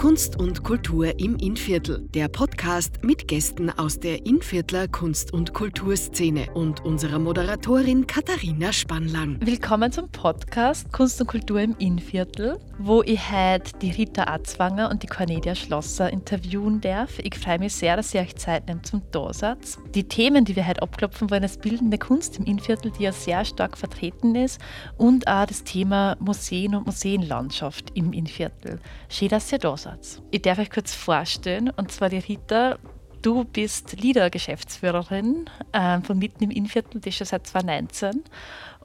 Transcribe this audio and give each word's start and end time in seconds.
Kunst 0.00 0.40
und 0.40 0.64
Kultur 0.64 1.20
im 1.20 1.36
Innviertel, 1.36 2.08
der 2.14 2.28
Podcast 2.28 3.04
mit 3.04 3.28
Gästen 3.28 3.68
aus 3.68 4.00
der 4.00 4.24
Innviertler 4.24 4.88
Kunst- 4.88 5.34
und 5.34 5.52
Kulturszene 5.52 6.50
und 6.54 6.82
unserer 6.86 7.18
Moderatorin 7.18 8.06
Katharina 8.06 8.72
Spannlang. 8.72 9.36
Willkommen 9.44 9.92
zum 9.92 10.08
Podcast 10.08 10.90
Kunst 10.90 11.20
und 11.20 11.26
Kultur 11.26 11.60
im 11.60 11.76
Innviertel, 11.78 12.58
wo 12.78 13.02
ich 13.02 13.20
heute 13.30 13.76
die 13.82 13.90
Rita 13.90 14.24
Arzwanger 14.24 14.88
und 14.90 15.02
die 15.02 15.06
Cornelia 15.06 15.54
Schlosser 15.54 16.10
interviewen 16.10 16.80
darf. 16.80 17.18
Ich 17.18 17.38
freue 17.38 17.58
mich 17.58 17.74
sehr, 17.74 17.96
dass 17.96 18.14
ihr 18.14 18.22
euch 18.22 18.36
Zeit 18.36 18.68
nehmt 18.68 18.86
zum 18.86 19.02
Dasatz. 19.10 19.76
Die 19.94 20.04
Themen, 20.04 20.46
die 20.46 20.56
wir 20.56 20.66
heute 20.66 20.80
abklopfen 20.80 21.30
wollen, 21.30 21.42
ist 21.42 21.60
bildende 21.60 21.98
Kunst 21.98 22.38
im 22.38 22.46
Innviertel, 22.46 22.90
die 22.90 23.02
ja 23.02 23.12
sehr 23.12 23.44
stark 23.44 23.76
vertreten 23.76 24.34
ist, 24.34 24.62
und 24.96 25.28
auch 25.28 25.44
das 25.44 25.62
Thema 25.62 26.16
Museen 26.20 26.74
und 26.74 26.86
Museenlandschaft 26.86 27.90
im 27.92 28.14
Innviertel. 28.14 28.80
Schön, 29.10 29.28
dass 29.28 29.52
ihr 29.52 29.58
da 29.58 29.76
seid. 29.76 29.89
Ich 30.30 30.42
darf 30.42 30.58
euch 30.58 30.70
kurz 30.70 30.94
vorstellen, 30.94 31.70
und 31.76 31.90
zwar 31.92 32.08
die 32.08 32.18
Rita. 32.18 32.78
Du 33.22 33.44
bist 33.44 34.00
Liedergeschäftsführerin 34.00 35.44
äh, 35.72 36.00
von 36.00 36.18
Mitten 36.18 36.44
im 36.44 36.50
Innviertel, 36.50 37.00
das 37.00 37.14
schon 37.14 37.26
seit 37.26 37.46
2019 37.46 38.24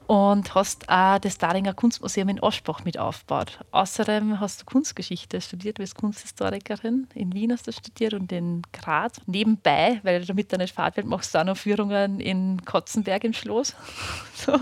und 0.06 0.54
hast 0.54 0.88
auch 0.88 1.18
das 1.18 1.38
Daringer 1.38 1.74
Kunstmuseum 1.74 2.28
in 2.28 2.42
Aschbach 2.42 2.84
mit 2.84 2.98
aufgebaut. 2.98 3.58
Außerdem 3.72 4.38
hast 4.38 4.62
du 4.62 4.64
Kunstgeschichte 4.64 5.40
studiert, 5.40 5.78
du 5.78 5.82
bist 5.82 5.96
Kunsthistorikerin. 5.96 7.08
In 7.14 7.34
Wien 7.34 7.52
hast 7.52 7.66
du 7.66 7.72
studiert 7.72 8.14
und 8.14 8.30
in 8.30 8.62
Graz. 8.72 9.20
Nebenbei, 9.26 10.00
weil 10.04 10.20
du 10.20 10.26
damit 10.26 10.56
nicht 10.56 10.74
Fahrt 10.74 10.96
wird, 10.96 11.06
machst 11.06 11.34
du 11.34 11.40
auch 11.40 11.44
noch 11.44 11.56
Führungen 11.56 12.20
in 12.20 12.64
Kotzenberg 12.64 13.24
im 13.24 13.32
Schloss. 13.32 13.74
so. 14.34 14.58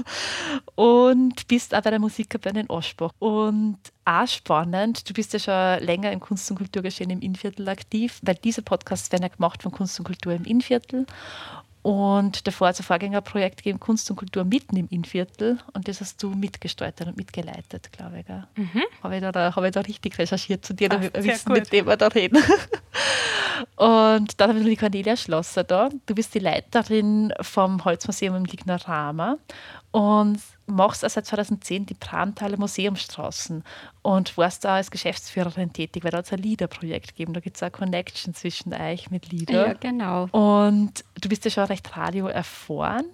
Und 0.75 1.47
bist 1.47 1.75
auch 1.75 1.83
bei 1.83 1.91
der 1.91 1.99
Musikkapelle 1.99 2.61
in 2.61 2.71
Aschbach. 2.71 3.11
Und 3.19 3.79
auch 4.07 4.27
spannend, 4.27 5.09
du 5.09 5.15
bist 5.15 5.33
ja 5.35 5.39
schon 5.39 5.87
länger 5.87 6.13
im 6.13 6.21
Kunst- 6.21 6.51
und 6.51 6.57
Kulturgeschehen 6.57 7.11
im 7.11 7.21
Innviertel 7.21 7.69
aktiv, 7.69 8.19
weil 8.23 8.35
diese 8.37 8.63
Podcasts 8.63 9.13
werden 9.13 9.23
ja 9.23 9.29
gemacht 9.29 9.63
von 9.63 9.73
Kunst 9.73 9.99
und 9.99 10.07
Kultur 10.07 10.33
im 10.33 10.45
Innviertel. 10.45 11.07
Und 11.85 12.47
davor 12.47 12.69
hat 12.69 12.77
es 12.77 12.81
ein 12.81 12.85
Vorgängerprojekt 12.85 13.59
gegeben, 13.59 13.79
Kunst 13.79 14.09
und 14.11 14.17
Kultur 14.17 14.45
mitten 14.45 14.75
im 14.75 14.89
Innviertel. 14.89 15.59
Und 15.75 15.87
das 15.87 16.01
hast 16.01 16.23
du 16.23 16.31
mitgestaltet 16.31 17.07
und 17.07 17.19
mitgeleitet, 17.19 17.93
glaube 17.93 18.21
ich. 18.21 18.27
Mhm. 18.57 18.83
Habe 19.03 19.17
ich, 19.17 19.21
da, 19.23 19.55
hab 19.55 19.65
ich 19.65 19.71
da 19.71 19.81
richtig 19.83 20.19
recherchiert 20.19 20.65
zu 20.65 20.73
dir, 20.73 20.89
damit 20.89 21.15
wir 21.15 21.23
wissen, 21.23 21.45
gut. 21.45 21.59
mit 21.59 21.73
dem 21.75 21.87
wir 21.87 21.99
da 21.99 22.07
reden. 22.07 22.39
und 23.77 24.41
dann 24.41 24.49
haben 24.49 24.61
wir 24.61 24.65
die 24.65 24.79
Cornelia 24.79 25.15
Schlosser 25.15 25.63
da. 25.63 25.91
Du 26.07 26.15
bist 26.15 26.35
die 26.35 26.39
Leiterin 26.39 27.35
vom 27.43 27.85
Holzmuseum 27.85 28.35
im 28.37 28.45
Lignorama 28.47 29.37
und 29.95 30.41
machst 30.67 31.05
auch 31.05 31.09
seit 31.09 31.25
2010 31.25 31.87
die 31.87 31.95
Pramtaler 31.95 32.59
Museumsstraßen 32.59 33.63
und 34.03 34.37
warst 34.37 34.65
da 34.65 34.75
als 34.75 34.91
Geschäftsführerin 34.91 35.73
tätig, 35.73 36.03
weil 36.03 36.11
da 36.11 36.19
hat 36.19 36.27
es 36.27 36.33
ein 36.33 36.41
Liederprojekt 36.41 37.11
gegeben. 37.11 37.33
Da 37.33 37.39
gibt 37.39 37.57
es 37.57 37.63
auch 37.63 37.71
Connection 37.71 38.35
zwischen 38.35 38.75
euch 38.75 39.13
mit 39.13 39.31
Lieder. 39.31 39.69
Ja, 39.69 39.73
genau. 39.75 40.25
Und 40.33 41.05
du 41.21 41.29
bist 41.29 41.45
ja 41.45 41.53
schon 41.53 41.65
recht 41.67 41.97
radio 41.97 42.27
erfahren 42.27 43.05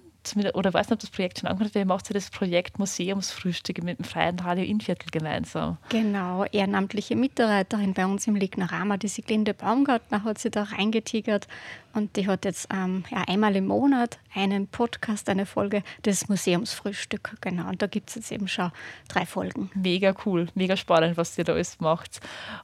oder 0.53 0.73
weiß 0.73 0.87
nicht, 0.87 0.93
ob 0.93 0.99
das 0.99 1.09
Projekt 1.09 1.39
schon 1.39 1.47
angefangen 1.47 1.69
hat, 1.69 1.75
ihr 1.75 1.85
macht 1.85 2.09
ja 2.09 2.13
das 2.13 2.29
Projekt 2.29 2.79
Museumsfrühstücke 2.79 3.81
mit 3.81 3.99
dem 3.99 4.05
Freien 4.05 4.39
Radio 4.39 4.63
Innviertel 4.63 5.09
gemeinsam. 5.11 5.77
Genau, 5.89 6.45
ehrenamtliche 6.45 7.15
Mitarbeiterin 7.15 7.93
bei 7.93 8.05
uns 8.05 8.27
im 8.27 8.35
Lignorama, 8.35 8.97
die 8.97 9.07
Siglinde 9.07 9.53
Baumgartner, 9.53 10.23
hat 10.23 10.37
sie 10.37 10.51
da 10.51 10.63
reingetigert 10.63 11.47
und 11.93 12.15
die 12.15 12.27
hat 12.27 12.45
jetzt 12.45 12.67
ähm, 12.71 13.03
ja, 13.09 13.23
einmal 13.27 13.55
im 13.55 13.67
Monat 13.67 14.19
einen 14.33 14.67
Podcast, 14.67 15.27
eine 15.27 15.45
Folge 15.45 15.83
des 16.05 16.29
Museumsfrühstück. 16.29 17.35
Genau, 17.41 17.67
und 17.67 17.81
da 17.81 17.87
gibt 17.87 18.09
es 18.09 18.15
jetzt 18.15 18.31
eben 18.31 18.47
schon 18.47 18.71
drei 19.09 19.25
Folgen. 19.25 19.69
Mega 19.73 20.13
cool, 20.25 20.47
mega 20.55 20.77
spannend, 20.77 21.17
was 21.17 21.37
ihr 21.37 21.43
da 21.43 21.53
alles 21.53 21.79
macht. 21.81 22.21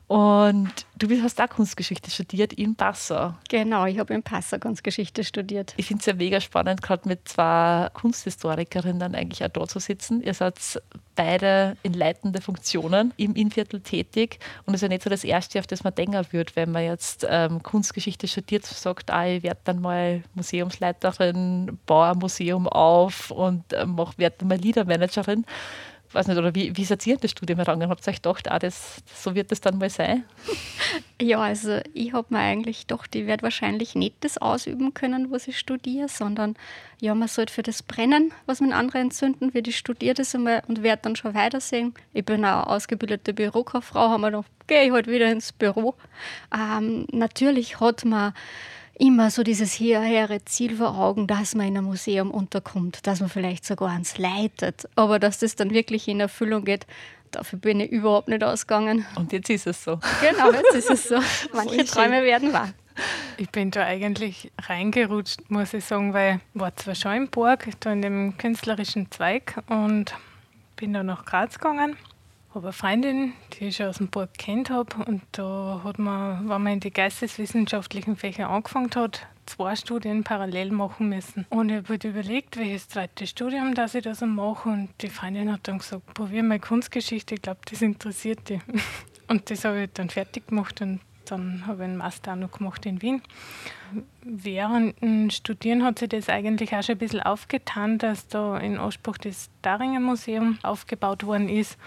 Und 0.07 0.71
du 0.97 1.09
hast 1.21 1.41
auch 1.41 1.49
Kunstgeschichte 1.49 2.09
studiert 2.09 2.53
in 2.53 2.75
Passau. 2.75 3.33
Genau, 3.49 3.85
ich 3.85 3.99
habe 3.99 4.13
in 4.13 4.23
Passau 4.23 4.59
Kunstgeschichte 4.59 5.25
studiert. 5.25 5.73
Ich 5.75 5.87
finde 5.87 5.99
es 5.99 6.05
ja 6.05 6.13
mega 6.13 6.39
spannend, 6.39 6.81
gerade 6.81 7.07
mit 7.09 7.27
zwei 7.27 7.46
Kunsthistorikerinnen 7.93 8.99
dann 8.99 9.15
eigentlich 9.15 9.43
auch 9.43 9.49
da 9.49 9.67
zu 9.67 9.79
sitzen. 9.79 10.21
Ihr 10.21 10.33
seid 10.33 10.55
beide 11.15 11.77
in 11.83 11.93
leitende 11.93 12.41
Funktionen 12.41 13.13
im 13.17 13.35
Innviertel 13.35 13.81
tätig. 13.81 14.39
Und 14.65 14.73
es 14.73 14.79
ist 14.79 14.83
ja 14.83 14.87
nicht 14.89 15.03
so 15.03 15.09
das 15.09 15.23
Erste, 15.23 15.59
auf 15.59 15.67
das 15.67 15.83
man 15.83 15.95
denken 15.95 16.25
würde, 16.31 16.55
wenn 16.55 16.71
man 16.71 16.83
jetzt 16.83 17.25
ähm, 17.29 17.63
Kunstgeschichte 17.63 18.27
studiert, 18.27 18.65
sagt, 18.65 19.11
ah, 19.11 19.27
ich 19.27 19.43
werde 19.43 19.59
dann 19.63 19.81
mal 19.81 20.23
Museumsleiterin, 20.35 21.79
baue 21.85 22.11
ein 22.11 22.17
Museum 22.19 22.67
auf 22.67 23.31
und 23.31 23.73
äh, 23.73 23.85
werde 24.17 24.35
dann 24.39 24.47
mal 24.47 24.57
Liedermanagerin 24.57 25.45
weiß 26.13 26.27
nicht, 26.27 26.37
oder 26.37 26.53
wie, 26.55 26.75
wie 26.75 26.85
seid 26.85 27.05
ihr 27.07 27.17
das 27.17 27.31
Studium 27.31 27.59
herangegangen? 27.59 27.91
Habt 27.91 28.07
ihr 28.07 28.11
euch 28.11 28.21
gedacht, 28.21 28.51
ah, 28.51 28.59
das, 28.59 29.03
so 29.13 29.35
wird 29.35 29.51
das 29.51 29.61
dann 29.61 29.77
mal 29.77 29.89
sein? 29.89 30.23
Ja, 31.21 31.39
also 31.39 31.79
ich 31.93 32.13
habe 32.13 32.27
mir 32.29 32.39
eigentlich 32.39 32.87
gedacht, 32.87 33.15
ich 33.15 33.25
werde 33.25 33.43
wahrscheinlich 33.43 33.95
nicht 33.95 34.15
das 34.21 34.37
ausüben 34.37 34.93
können, 34.93 35.31
was 35.31 35.47
ich 35.47 35.57
studiere, 35.57 36.07
sondern 36.07 36.55
ja, 36.99 37.15
man 37.15 37.27
sollte 37.27 37.53
für 37.53 37.63
das 37.63 37.83
brennen, 37.83 38.31
was 38.45 38.61
man 38.61 38.71
andere 38.71 38.99
entzünden, 38.99 39.53
wird 39.53 39.67
ich 39.67 39.77
studiere 39.77 40.13
das 40.13 40.35
einmal 40.35 40.63
und 40.67 40.83
werde 40.83 41.01
dann 41.03 41.15
schon 41.15 41.33
weitersehen. 41.33 41.93
Ich 42.13 42.25
bin 42.25 42.45
auch 42.45 42.67
ausgebildete 42.67 43.33
Bürokauffrau, 43.33 44.09
haben 44.09 44.21
wir 44.21 44.31
gedacht, 44.31 44.51
gehe 44.67 44.85
ich 44.85 44.91
halt 44.91 45.07
wieder 45.07 45.31
ins 45.31 45.51
Büro. 45.51 45.95
Ähm, 46.53 47.07
natürlich 47.11 47.79
hat 47.79 48.05
man 48.05 48.33
immer 48.99 49.29
so 49.29 49.43
dieses 49.43 49.79
hehre 49.79 50.43
Ziel 50.45 50.77
vor 50.77 50.97
Augen, 50.97 51.27
dass 51.27 51.55
man 51.55 51.67
in 51.67 51.77
einem 51.77 51.87
Museum 51.87 52.31
unterkommt, 52.31 53.05
dass 53.07 53.19
man 53.19 53.29
vielleicht 53.29 53.65
sogar 53.65 53.89
eins 53.89 54.17
leitet. 54.17 54.87
Aber 54.95 55.19
dass 55.19 55.39
das 55.39 55.55
dann 55.55 55.71
wirklich 55.71 56.07
in 56.07 56.19
Erfüllung 56.19 56.65
geht, 56.65 56.87
dafür 57.31 57.59
bin 57.59 57.79
ich 57.79 57.91
überhaupt 57.91 58.27
nicht 58.27 58.43
ausgegangen. 58.43 59.05
Und 59.15 59.31
jetzt 59.33 59.49
ist 59.49 59.67
es 59.67 59.83
so. 59.83 59.99
Genau, 60.21 60.51
jetzt 60.51 60.75
ist 60.75 60.89
es 60.89 61.03
so. 61.09 61.19
Manche 61.53 61.85
Träume 61.85 62.23
werden 62.23 62.53
wahr. 62.53 62.69
Ich 63.37 63.49
bin 63.51 63.69
da 63.69 63.83
eigentlich 63.83 64.51
reingerutscht, 64.63 65.49
muss 65.49 65.73
ich 65.73 65.85
sagen, 65.85 66.13
weil 66.13 66.41
ich 66.53 66.59
war 66.59 66.75
zwar 66.75 66.95
schon 66.95 67.13
im 67.13 67.27
Burg, 67.29 67.67
da 67.79 67.93
in 67.93 68.01
dem 68.01 68.37
künstlerischen 68.37 69.11
Zweig 69.11 69.61
und 69.67 70.15
bin 70.75 70.93
dann 70.93 71.05
nach 71.05 71.25
Graz 71.25 71.59
gegangen 71.59 71.95
habe 72.57 72.67
eine 72.67 72.73
Freundin, 72.73 73.33
die 73.53 73.65
ich 73.65 73.75
schon 73.75 73.85
aus 73.85 73.97
dem 73.97 74.07
Burg 74.07 74.33
kennt 74.35 74.71
habe 74.71 74.95
und 75.05 75.21
da 75.31 75.81
hat 75.83 75.99
man, 75.99 76.49
wenn 76.49 76.63
man 76.63 76.73
in 76.73 76.79
die 76.79 76.91
geisteswissenschaftlichen 76.91 78.15
Fächer 78.15 78.49
angefangen 78.49 78.89
hat, 78.95 79.27
zwei 79.45 79.75
Studien 79.75 80.23
parallel 80.23 80.71
machen 80.71 81.09
müssen. 81.09 81.45
Und 81.49 81.69
ich 81.69 81.77
habe 81.77 81.89
halt 81.89 82.03
überlegt, 82.03 82.57
welches 82.57 82.89
zweite 82.89 83.27
Studium 83.27 83.75
das 83.75 83.93
ich 83.93 84.03
da 84.03 84.15
so 84.15 84.25
mache 84.25 84.69
und 84.69 84.89
die 85.01 85.09
Freundin 85.09 85.51
hat 85.51 85.67
dann 85.67 85.77
gesagt, 85.77 86.13
probier 86.15 86.41
mal 86.41 86.59
Kunstgeschichte, 86.59 87.35
ich 87.35 87.43
glaube, 87.43 87.59
das 87.69 87.81
interessiert 87.81 88.49
dich. 88.49 88.61
Und 89.29 89.49
das 89.49 89.65
habe 89.65 89.83
ich 89.83 89.89
dann 89.93 90.09
fertig 90.09 90.47
gemacht 90.47 90.79
und 90.79 91.01
dann 91.25 91.67
habe 91.67 91.79
ich 91.79 91.89
einen 91.89 91.97
Master 91.97 92.31
auch 92.31 92.37
noch 92.37 92.51
gemacht 92.53 92.85
in 92.85 93.01
Wien. 93.01 93.21
Während 94.23 95.01
dem 95.01 95.29
Studieren 95.31 95.83
hat 95.83 95.99
sich 95.99 96.07
das 96.07 96.29
eigentlich 96.29 96.73
auch 96.73 96.81
schon 96.81 96.95
ein 96.95 96.99
bisschen 96.99 97.19
aufgetan, 97.19 97.97
dass 97.97 98.29
da 98.29 98.57
in 98.57 98.77
Ausspruch 98.77 99.17
das 99.17 99.49
Daringer 99.61 99.99
Museum 99.99 100.57
aufgebaut 100.63 101.25
worden 101.25 101.49
ist. 101.49 101.77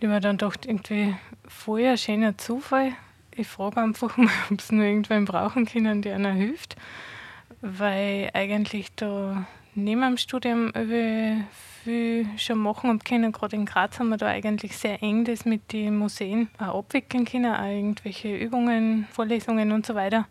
Ich 0.00 0.04
habe 0.04 0.14
mir 0.14 0.20
dann 0.20 0.36
gedacht, 0.36 0.64
irgendwie 0.64 1.16
voll 1.48 1.84
ein 1.84 1.98
schöner 1.98 2.38
Zufall. 2.38 2.92
Ich 3.34 3.48
frage 3.48 3.80
einfach 3.80 4.16
mal, 4.16 4.30
ob 4.50 4.60
es 4.60 4.70
nur 4.70 4.84
irgendwen 4.84 5.24
brauchen 5.24 5.66
können, 5.66 6.02
der 6.02 6.14
einer 6.14 6.30
hilft. 6.30 6.76
Weil 7.62 8.30
eigentlich 8.32 8.94
da 8.94 9.44
neben 9.74 10.02
dem 10.02 10.16
Studium 10.16 10.72
viel 11.82 12.26
schon 12.36 12.58
machen 12.58 12.90
und 12.90 13.04
können. 13.04 13.32
Gerade 13.32 13.56
in 13.56 13.66
Graz 13.66 13.98
haben 13.98 14.10
wir 14.10 14.18
da 14.18 14.28
eigentlich 14.28 14.76
sehr 14.76 15.02
eng 15.02 15.24
das 15.24 15.44
mit 15.44 15.72
den 15.72 15.96
Museen 15.96 16.48
auch 16.58 16.78
abwickeln 16.78 17.24
können, 17.24 17.52
auch 17.52 17.64
irgendwelche 17.64 18.36
Übungen, 18.36 19.08
Vorlesungen 19.10 19.72
und 19.72 19.84
so 19.84 19.96
weiter. 19.96 20.28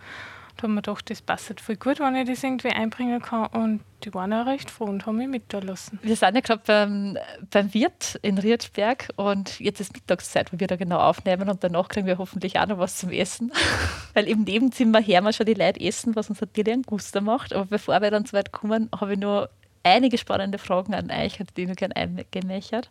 Da 0.55 0.63
haben 0.63 0.75
wir 0.75 0.81
gedacht, 0.81 1.09
das 1.09 1.21
passt 1.21 1.59
voll 1.59 1.75
gut, 1.75 1.99
wenn 1.99 2.15
ich 2.15 2.25
das 2.25 2.41
irgendwie 2.41 2.69
einbringen 2.69 3.21
kann. 3.21 3.47
Und 3.47 3.81
die 4.03 4.13
waren 4.13 4.31
auch 4.33 4.45
recht 4.45 4.69
froh 4.69 4.85
und 4.85 5.05
haben 5.05 5.17
mich 5.17 5.27
mit 5.27 5.53
da 5.53 5.59
lassen. 5.59 5.99
Wir 6.01 6.15
sind 6.15 6.35
ja 6.35 6.41
gerade 6.41 6.61
beim, 6.65 7.17
beim 7.49 7.73
Wirt 7.73 8.19
in 8.21 8.37
Riedberg 8.37 9.09
und 9.15 9.59
jetzt 9.59 9.79
ist 9.79 9.93
Mittagszeit, 9.93 10.53
wo 10.53 10.59
wir 10.59 10.67
da 10.67 10.75
genau 10.75 10.99
aufnehmen 10.99 11.49
und 11.49 11.63
danach 11.63 11.87
kriegen 11.87 12.05
wir 12.05 12.17
hoffentlich 12.17 12.59
auch 12.59 12.67
noch 12.67 12.77
was 12.77 12.97
zum 12.97 13.11
Essen. 13.11 13.51
Weil 14.13 14.27
im 14.27 14.43
Nebenzimmer 14.43 15.01
hören 15.01 15.23
wir 15.23 15.33
schon 15.33 15.45
die 15.45 15.53
Leute 15.53 15.79
essen, 15.79 16.15
was 16.15 16.29
uns 16.29 16.41
natürlich 16.41 16.73
einen 16.73 16.83
Guster 16.83 17.21
macht. 17.21 17.53
Aber 17.53 17.65
bevor 17.65 18.01
wir 18.01 18.11
dann 18.11 18.25
so 18.25 18.33
weit 18.33 18.51
kommen, 18.51 18.89
habe 18.99 19.13
ich 19.13 19.19
nur 19.19 19.49
einige 19.83 20.17
spannende 20.17 20.57
Fragen 20.57 20.93
an 20.93 21.11
euch, 21.11 21.39
die 21.55 21.63
ich 21.63 21.67
noch 21.67 21.75
gerne 21.75 21.95
eingemächert 21.95 22.89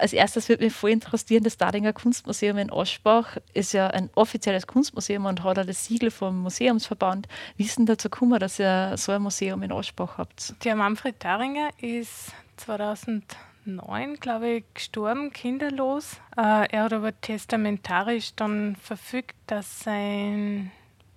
als 0.00 0.12
erstes 0.12 0.48
würde 0.48 0.64
mich 0.64 0.72
voll 0.72 0.90
interessieren, 0.90 1.44
das 1.44 1.56
Dadinger 1.56 1.92
Kunstmuseum 1.92 2.58
in 2.58 2.70
Oschbach 2.70 3.36
ist 3.54 3.72
ja 3.72 3.88
ein 3.88 4.10
offizielles 4.14 4.66
Kunstmuseum 4.66 5.26
und 5.26 5.44
hat 5.44 5.58
auch 5.58 5.66
das 5.66 5.84
Siegel 5.84 6.10
vom 6.10 6.40
Museumsverband. 6.40 7.28
Wie 7.56 7.64
ist 7.64 7.78
denn 7.78 7.86
dazu 7.86 8.08
gekommen, 8.08 8.38
dass 8.40 8.58
ihr 8.58 8.94
so 8.96 9.12
ein 9.12 9.22
Museum 9.22 9.62
in 9.62 9.72
Oschbach 9.72 10.18
habt? 10.18 10.54
Der 10.64 10.74
Manfred 10.74 11.22
Daringer 11.22 11.70
ist 11.80 12.32
2009, 12.56 14.16
glaube 14.20 14.48
ich, 14.48 14.64
gestorben, 14.74 15.32
kinderlos. 15.32 16.16
Äh, 16.36 16.70
er 16.70 16.84
hat 16.84 16.92
aber 16.92 17.18
testamentarisch 17.20 18.34
dann 18.34 18.76
verfügt, 18.76 19.36
dass 19.46 19.80
sein 19.80 20.70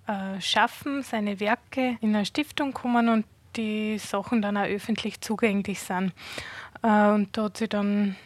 äh, 0.06 0.40
Schaffen, 0.40 1.02
seine 1.02 1.40
Werke 1.40 1.96
in 2.00 2.14
eine 2.14 2.26
Stiftung 2.26 2.72
kommen 2.72 3.08
und 3.08 3.24
die 3.56 3.98
Sachen 3.98 4.42
dann 4.42 4.56
auch 4.56 4.64
öffentlich 4.64 5.20
zugänglich 5.20 5.80
sind. 5.80 6.12
Äh, 6.82 7.10
und 7.10 7.36
da 7.36 7.44
hat 7.44 7.56
sie 7.56 7.68
dann 7.68 8.16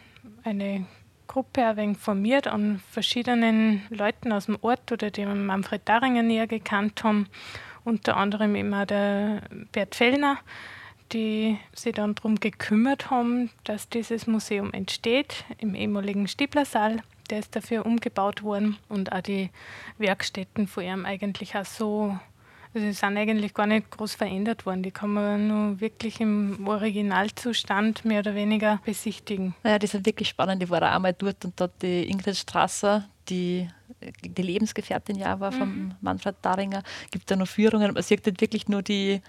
eine 0.44 0.86
Gruppe 1.26 1.66
ein 1.66 1.76
wenig 1.76 1.98
formiert 1.98 2.48
an 2.48 2.80
verschiedenen 2.90 3.82
Leuten 3.90 4.32
aus 4.32 4.46
dem 4.46 4.58
Ort 4.62 4.90
oder 4.90 5.10
die 5.10 5.26
Manfred 5.26 5.82
Daringer 5.84 6.22
näher 6.22 6.46
gekannt 6.46 7.04
haben. 7.04 7.28
Unter 7.84 8.16
anderem 8.16 8.54
immer 8.54 8.86
der 8.86 9.42
Bert 9.72 9.94
Fellner, 9.94 10.38
die 11.12 11.58
sich 11.72 11.94
dann 11.94 12.14
darum 12.14 12.40
gekümmert 12.40 13.10
haben, 13.10 13.50
dass 13.64 13.88
dieses 13.88 14.26
Museum 14.26 14.72
entsteht 14.72 15.44
im 15.58 15.74
ehemaligen 15.74 16.28
Stieblersaal. 16.28 17.02
Der 17.30 17.40
ist 17.40 17.54
dafür 17.54 17.86
umgebaut 17.86 18.42
worden 18.42 18.78
und 18.88 19.12
auch 19.12 19.20
die 19.20 19.50
Werkstätten 19.98 20.66
von 20.66 20.84
ihm 20.84 21.04
eigentlich 21.04 21.56
auch 21.56 21.64
so 21.64 22.18
also 22.74 22.86
die 22.86 22.92
sind 22.92 23.16
eigentlich 23.16 23.54
gar 23.54 23.66
nicht 23.66 23.90
groß 23.90 24.14
verändert 24.14 24.66
worden. 24.66 24.82
Die 24.82 24.90
kann 24.90 25.12
man 25.12 25.48
nur 25.48 25.80
wirklich 25.80 26.20
im 26.20 26.66
Originalzustand 26.66 28.04
mehr 28.04 28.20
oder 28.20 28.34
weniger 28.34 28.80
besichtigen. 28.84 29.54
Naja, 29.62 29.78
die 29.78 29.86
sind 29.86 30.04
wirklich 30.06 30.28
spannend. 30.28 30.62
Ich 30.62 30.70
war 30.70 30.82
auch 30.82 30.94
einmal 30.94 31.14
dort 31.14 31.44
und 31.44 31.58
dort 31.58 31.82
die 31.82 32.08
Ingrid 32.08 32.36
Strasser, 32.36 33.08
die 33.28 33.68
die 34.22 34.42
Lebensgefährtin 34.42 35.16
ja 35.16 35.40
war 35.40 35.50
von 35.50 35.68
mhm. 35.68 35.94
Manfred 36.00 36.36
Daringer, 36.42 36.82
gibt 37.10 37.30
da 37.30 37.36
noch 37.36 37.48
Führungen. 37.48 37.92
Man 37.94 38.02
sieht 38.02 38.24
halt 38.24 38.40
wirklich 38.40 38.68
nur 38.68 38.82
die 38.82 39.20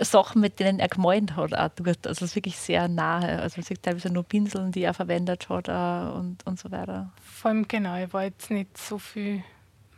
Sachen, 0.00 0.40
mit 0.40 0.60
denen 0.60 0.78
er 0.78 0.88
gemalt 0.88 1.36
hat. 1.36 1.54
Auch 1.54 1.68
dort. 1.76 2.06
Also 2.06 2.24
es 2.24 2.32
ist 2.32 2.36
wirklich 2.36 2.56
sehr 2.56 2.88
nahe. 2.88 3.40
Also 3.40 3.58
man 3.58 3.64
sieht 3.64 3.82
teilweise 3.82 4.12
nur 4.12 4.24
Pinseln, 4.24 4.72
die 4.72 4.82
er 4.82 4.94
verwendet 4.94 5.48
hat 5.48 5.68
und, 5.68 6.38
und 6.44 6.58
so 6.58 6.70
weiter. 6.70 7.10
Vor 7.22 7.50
allem 7.50 7.66
genau, 7.66 7.94
er 7.94 8.12
war 8.12 8.24
jetzt 8.24 8.50
nicht 8.50 8.76
so 8.76 8.98
viel 8.98 9.42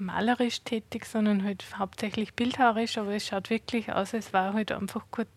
malerisch 0.04 0.62
tätig, 0.62 1.06
sondern 1.06 1.44
halt 1.44 1.64
hauptsächlich 1.78 2.34
bildhauerisch, 2.34 2.98
aber 2.98 3.14
es 3.14 3.26
schaut 3.26 3.50
wirklich 3.50 3.92
aus, 3.92 4.14
als 4.14 4.32
war 4.32 4.52
halt 4.52 4.72
einfach 4.72 5.04
kurz 5.10 5.28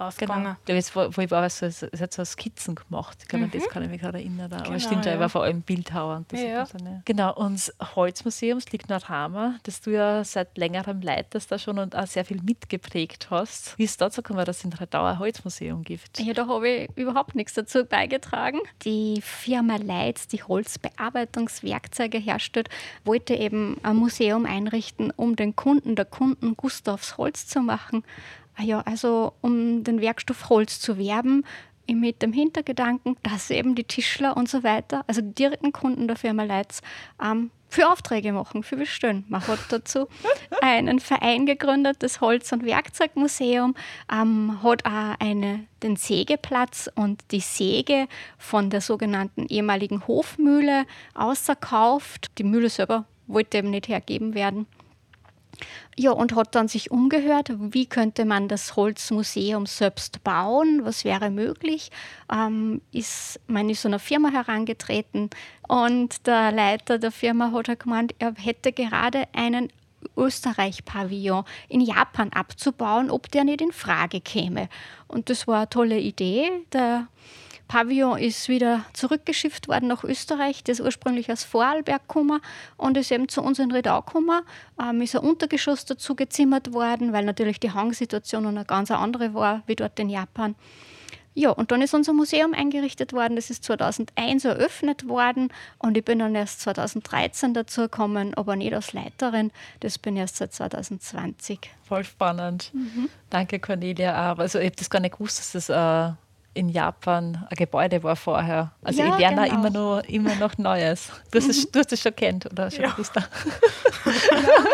rausgegangen. 0.00 0.56
Genau. 0.64 0.78
Ja, 0.78 0.84
wo, 0.94 1.16
wo 1.16 1.20
ich 1.20 1.30
war, 1.30 1.48
so, 1.48 1.66
es 1.66 1.82
hat 1.82 2.12
so 2.12 2.24
Skizzen 2.24 2.74
gemacht. 2.74 3.18
Ich 3.22 3.28
glaube, 3.28 3.46
mhm. 3.46 3.50
das 3.50 3.68
kann 3.68 3.82
ich 3.82 3.90
mich 3.90 4.00
gerade 4.00 4.18
erinnern. 4.18 4.52
Aber 4.52 4.62
genau, 4.62 4.78
stimmt, 4.78 5.04
ja. 5.04 5.12
er 5.12 5.20
war 5.20 5.28
vor 5.28 5.44
allem 5.44 5.62
Bildhauer. 5.62 6.16
Und 6.16 6.32
das 6.32 6.40
ja. 6.40 6.66
so 6.66 6.78
genau, 7.04 7.34
und 7.34 7.54
das 7.54 7.72
Holzmuseum 7.94 8.60
liegt 8.70 8.88
nach 8.88 9.08
Hammer, 9.08 9.58
das 9.64 9.80
du 9.80 9.90
ja 9.90 10.24
seit 10.24 10.56
längerem 10.56 11.00
leitest 11.00 11.52
da 11.52 11.58
schon 11.58 11.78
und 11.78 11.94
auch 11.94 12.06
sehr 12.06 12.24
viel 12.24 12.40
mitgeprägt 12.42 13.28
hast. 13.30 13.78
Wie 13.78 13.84
ist 13.84 13.92
es 13.92 13.96
dazu 13.98 14.22
gekommen, 14.22 14.44
dass 14.44 14.58
es 14.58 14.64
in 14.64 14.72
Radau 14.72 15.04
ein 15.04 15.18
Holzmuseum 15.18 15.82
gibt? 15.82 16.18
Ja, 16.18 16.32
da 16.32 16.46
habe 16.46 16.68
ich 16.68 16.90
überhaupt 16.96 17.34
nichts 17.34 17.54
dazu 17.54 17.84
beigetragen. 17.84 18.60
Die 18.84 19.20
Firma 19.22 19.76
Leitz, 19.76 20.26
die 20.26 20.42
Holzbearbeitungswerkzeuge 20.42 22.18
herstellt, 22.18 22.68
wollte 23.04 23.34
eben 23.34 23.76
ein 23.82 23.96
Museum 23.96 24.13
einrichten, 24.20 25.12
um 25.14 25.36
den 25.36 25.56
Kunden, 25.56 25.96
der 25.96 26.04
Kunden 26.04 26.56
Gustavs 26.56 27.18
Holz 27.18 27.46
zu 27.46 27.60
machen. 27.60 28.04
Ah 28.56 28.62
ja, 28.62 28.80
also 28.80 29.32
um 29.40 29.84
den 29.84 30.00
Werkstoff 30.00 30.48
Holz 30.48 30.80
zu 30.80 30.98
werben, 30.98 31.44
mit 31.92 32.22
dem 32.22 32.32
Hintergedanken, 32.32 33.16
dass 33.22 33.50
eben 33.50 33.74
die 33.74 33.84
Tischler 33.84 34.36
und 34.36 34.48
so 34.48 34.62
weiter, 34.62 35.04
also 35.06 35.20
die 35.20 35.34
direkten 35.34 35.72
Kunden 35.72 36.08
der 36.08 36.16
Firma 36.16 36.44
Leitz, 36.44 36.80
ähm, 37.22 37.50
für 37.68 37.90
Aufträge 37.90 38.32
machen, 38.32 38.62
für 38.62 38.76
Bestellen. 38.76 39.24
Man 39.28 39.44
hat 39.46 39.58
dazu 39.68 40.06
einen 40.62 41.00
Verein 41.00 41.44
gegründet, 41.44 41.96
das 42.00 42.20
Holz- 42.20 42.52
und 42.52 42.64
Werkzeugmuseum, 42.64 43.74
ähm, 44.10 44.62
hat 44.62 44.86
auch 44.86 45.16
eine, 45.18 45.66
den 45.82 45.96
Sägeplatz 45.96 46.88
und 46.94 47.20
die 47.32 47.40
Säge 47.40 48.06
von 48.38 48.70
der 48.70 48.80
sogenannten 48.80 49.46
ehemaligen 49.46 50.06
Hofmühle 50.06 50.86
ausverkauft. 51.14 52.30
Die 52.38 52.44
Mühle 52.44 52.70
selber 52.70 53.06
wollte 53.26 53.58
eben 53.58 53.70
nicht 53.70 53.88
hergeben 53.88 54.34
werden. 54.34 54.66
Ja, 55.96 56.10
und 56.10 56.34
hat 56.34 56.54
dann 56.54 56.66
sich 56.66 56.90
umgehört, 56.90 57.52
wie 57.56 57.86
könnte 57.86 58.24
man 58.24 58.48
das 58.48 58.74
Holzmuseum 58.74 59.66
selbst 59.66 60.24
bauen, 60.24 60.80
was 60.82 61.04
wäre 61.04 61.30
möglich. 61.30 61.90
Ähm, 62.32 62.80
ist, 62.90 63.40
man 63.46 63.70
ist 63.70 63.82
so 63.82 63.88
einer 63.88 64.00
Firma 64.00 64.30
herangetreten 64.30 65.30
und 65.68 66.26
der 66.26 66.50
Leiter 66.50 66.98
der 66.98 67.12
Firma 67.12 67.52
hat 67.52 67.68
halt 67.68 67.80
gemeint, 67.80 68.14
er 68.18 68.34
hätte 68.34 68.72
gerade 68.72 69.28
einen 69.32 69.68
Österreich-Pavillon 70.16 71.44
in 71.68 71.80
Japan 71.80 72.30
abzubauen, 72.32 73.10
ob 73.10 73.30
der 73.30 73.44
nicht 73.44 73.60
in 73.60 73.72
Frage 73.72 74.20
käme. 74.20 74.68
Und 75.06 75.30
das 75.30 75.46
war 75.46 75.58
eine 75.58 75.68
tolle 75.70 75.98
Idee. 75.98 76.50
Der 76.72 77.06
Pavillon 77.68 78.18
ist 78.18 78.48
wieder 78.48 78.84
zurückgeschifft 78.92 79.68
worden 79.68 79.88
nach 79.88 80.04
Österreich. 80.04 80.62
Das 80.64 80.78
ist 80.78 80.84
ursprünglich 80.84 81.30
aus 81.30 81.44
Vorarlberg 81.44 82.06
gekommen 82.06 82.40
und 82.76 82.96
ist 82.96 83.10
eben 83.10 83.28
zu 83.28 83.42
uns 83.42 83.58
in 83.58 83.72
Redau 83.72 84.02
gekommen. 84.02 84.42
Ähm, 84.80 85.00
ist 85.02 85.16
ein 85.16 85.22
Untergeschoss 85.22 85.84
dazu 85.84 86.14
gezimmert 86.14 86.72
worden, 86.72 87.12
weil 87.12 87.24
natürlich 87.24 87.60
die 87.60 87.72
Hangsituation 87.72 88.46
eine 88.46 88.64
ganz 88.64 88.90
andere 88.90 89.34
war 89.34 89.62
wie 89.66 89.76
dort 89.76 89.98
in 89.98 90.10
Japan. 90.10 90.54
Ja, 91.36 91.50
und 91.50 91.72
dann 91.72 91.82
ist 91.82 91.92
unser 91.94 92.12
Museum 92.12 92.54
eingerichtet 92.54 93.12
worden. 93.12 93.34
Das 93.34 93.50
ist 93.50 93.64
2001 93.64 94.44
eröffnet 94.44 95.08
worden 95.08 95.52
und 95.78 95.96
ich 95.96 96.04
bin 96.04 96.20
dann 96.20 96.34
erst 96.36 96.60
2013 96.60 97.54
dazu 97.54 97.82
gekommen, 97.82 98.34
aber 98.34 98.54
nicht 98.54 98.72
als 98.72 98.92
Leiterin. 98.92 99.50
Das 99.80 99.98
bin 99.98 100.14
ich 100.14 100.20
erst 100.20 100.36
seit 100.36 100.52
2020. 100.52 101.58
Voll 101.82 102.04
spannend. 102.04 102.70
Mhm. 102.72 103.08
Danke, 103.30 103.58
Cornelia. 103.58 104.34
Also, 104.34 104.60
ich 104.60 104.66
habe 104.66 104.76
das 104.76 104.88
gar 104.88 105.00
nicht 105.00 105.18
gewusst, 105.18 105.40
dass 105.40 105.66
das 105.66 105.68
äh, 105.68 106.14
in 106.54 106.68
Japan 106.68 107.46
ein 107.50 107.56
Gebäude 107.56 108.02
war 108.02 108.16
vorher. 108.16 108.72
Also 108.82 109.02
ja, 109.02 109.12
ich 109.12 109.18
lerne 109.18 109.48
genau. 109.48 109.54
immer, 109.54 109.70
noch, 109.70 110.02
immer 110.08 110.34
noch 110.36 110.56
Neues. 110.56 111.10
Du 111.30 111.38
hast, 111.38 111.48
es, 111.48 111.70
du 111.70 111.78
hast 111.78 111.92
es 111.92 112.00
schon 112.00 112.14
kennt 112.14 112.46
oder 112.46 112.70
schon 112.70 112.84
ja, 112.84 112.96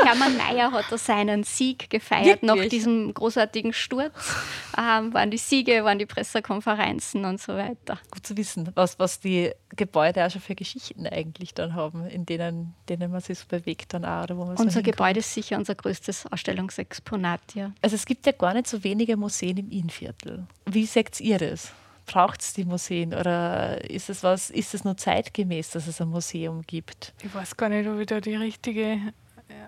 Hermann 0.05 0.37
Mayer 0.37 0.71
hat 0.73 0.85
da 0.91 0.99
seinen 0.99 1.43
Sieg 1.45 1.91
gefeiert 1.91 2.43
Wirklich? 2.43 2.63
nach 2.63 2.69
diesem 2.69 3.15
großartigen 3.15 3.73
Sturz. 3.73 4.13
Ähm, 4.79 5.13
waren 5.15 5.31
die 5.31 5.39
Siege, 5.39 5.85
waren 5.85 5.99
die 5.99 6.07
Pressekonferenzen 6.07 7.25
und 7.25 7.41
so 7.41 7.55
weiter. 7.55 7.99
Gut 8.11 8.27
zu 8.27 8.37
wissen, 8.37 8.71
was, 8.75 8.99
was 8.99 9.21
die 9.21 9.53
Gebäude 9.77 10.25
auch 10.25 10.31
schon 10.31 10.41
für 10.41 10.55
Geschichten 10.55 11.07
eigentlich 11.07 11.55
dann 11.55 11.75
haben, 11.75 12.07
in 12.07 12.27
denen, 12.27 12.75
denen 12.89 13.11
man 13.11 13.21
sich 13.21 13.39
so 13.39 13.47
bewegt 13.49 13.95
dann 13.95 14.05
auch. 14.05 14.25
Oder 14.25 14.37
wo 14.37 14.45
man 14.45 14.57
unser 14.57 14.81
so 14.81 14.83
Gebäude 14.83 15.21
ist 15.21 15.33
sicher 15.33 15.57
unser 15.57 15.75
größtes 15.75 16.27
Ausstellungsexponat, 16.31 17.55
ja. 17.55 17.73
Also 17.83 17.97
es 17.97 18.07
gibt 18.07 18.27
ja 18.27 18.33
gar 18.33 18.55
nicht 18.55 18.67
so 18.67 18.83
wenige 18.85 19.17
Museen 19.17 19.57
im 19.57 19.71
Innviertel. 19.71 20.47
Wie 20.67 20.87
seht 20.87 21.21
ihr 21.21 21.39
das? 21.39 21.73
Braucht 22.07 22.41
es 22.43 22.53
die 22.55 22.65
Museen 22.65 23.15
oder 23.15 23.89
ist 23.89 24.11
es 24.11 24.23
was, 24.23 24.51
ist 24.51 24.75
es 24.75 24.85
nur 24.85 24.97
zeitgemäß, 24.97 25.71
dass 25.71 25.87
es 25.87 26.01
ein 26.01 26.09
Museum 26.09 26.63
gibt? 26.63 27.15
Ich 27.23 27.33
weiß 27.33 27.57
gar 27.57 27.69
nicht, 27.69 27.89
ob 27.89 28.01
ich 28.01 28.07
da 28.07 28.21
die 28.21 28.35
richtige 28.35 29.13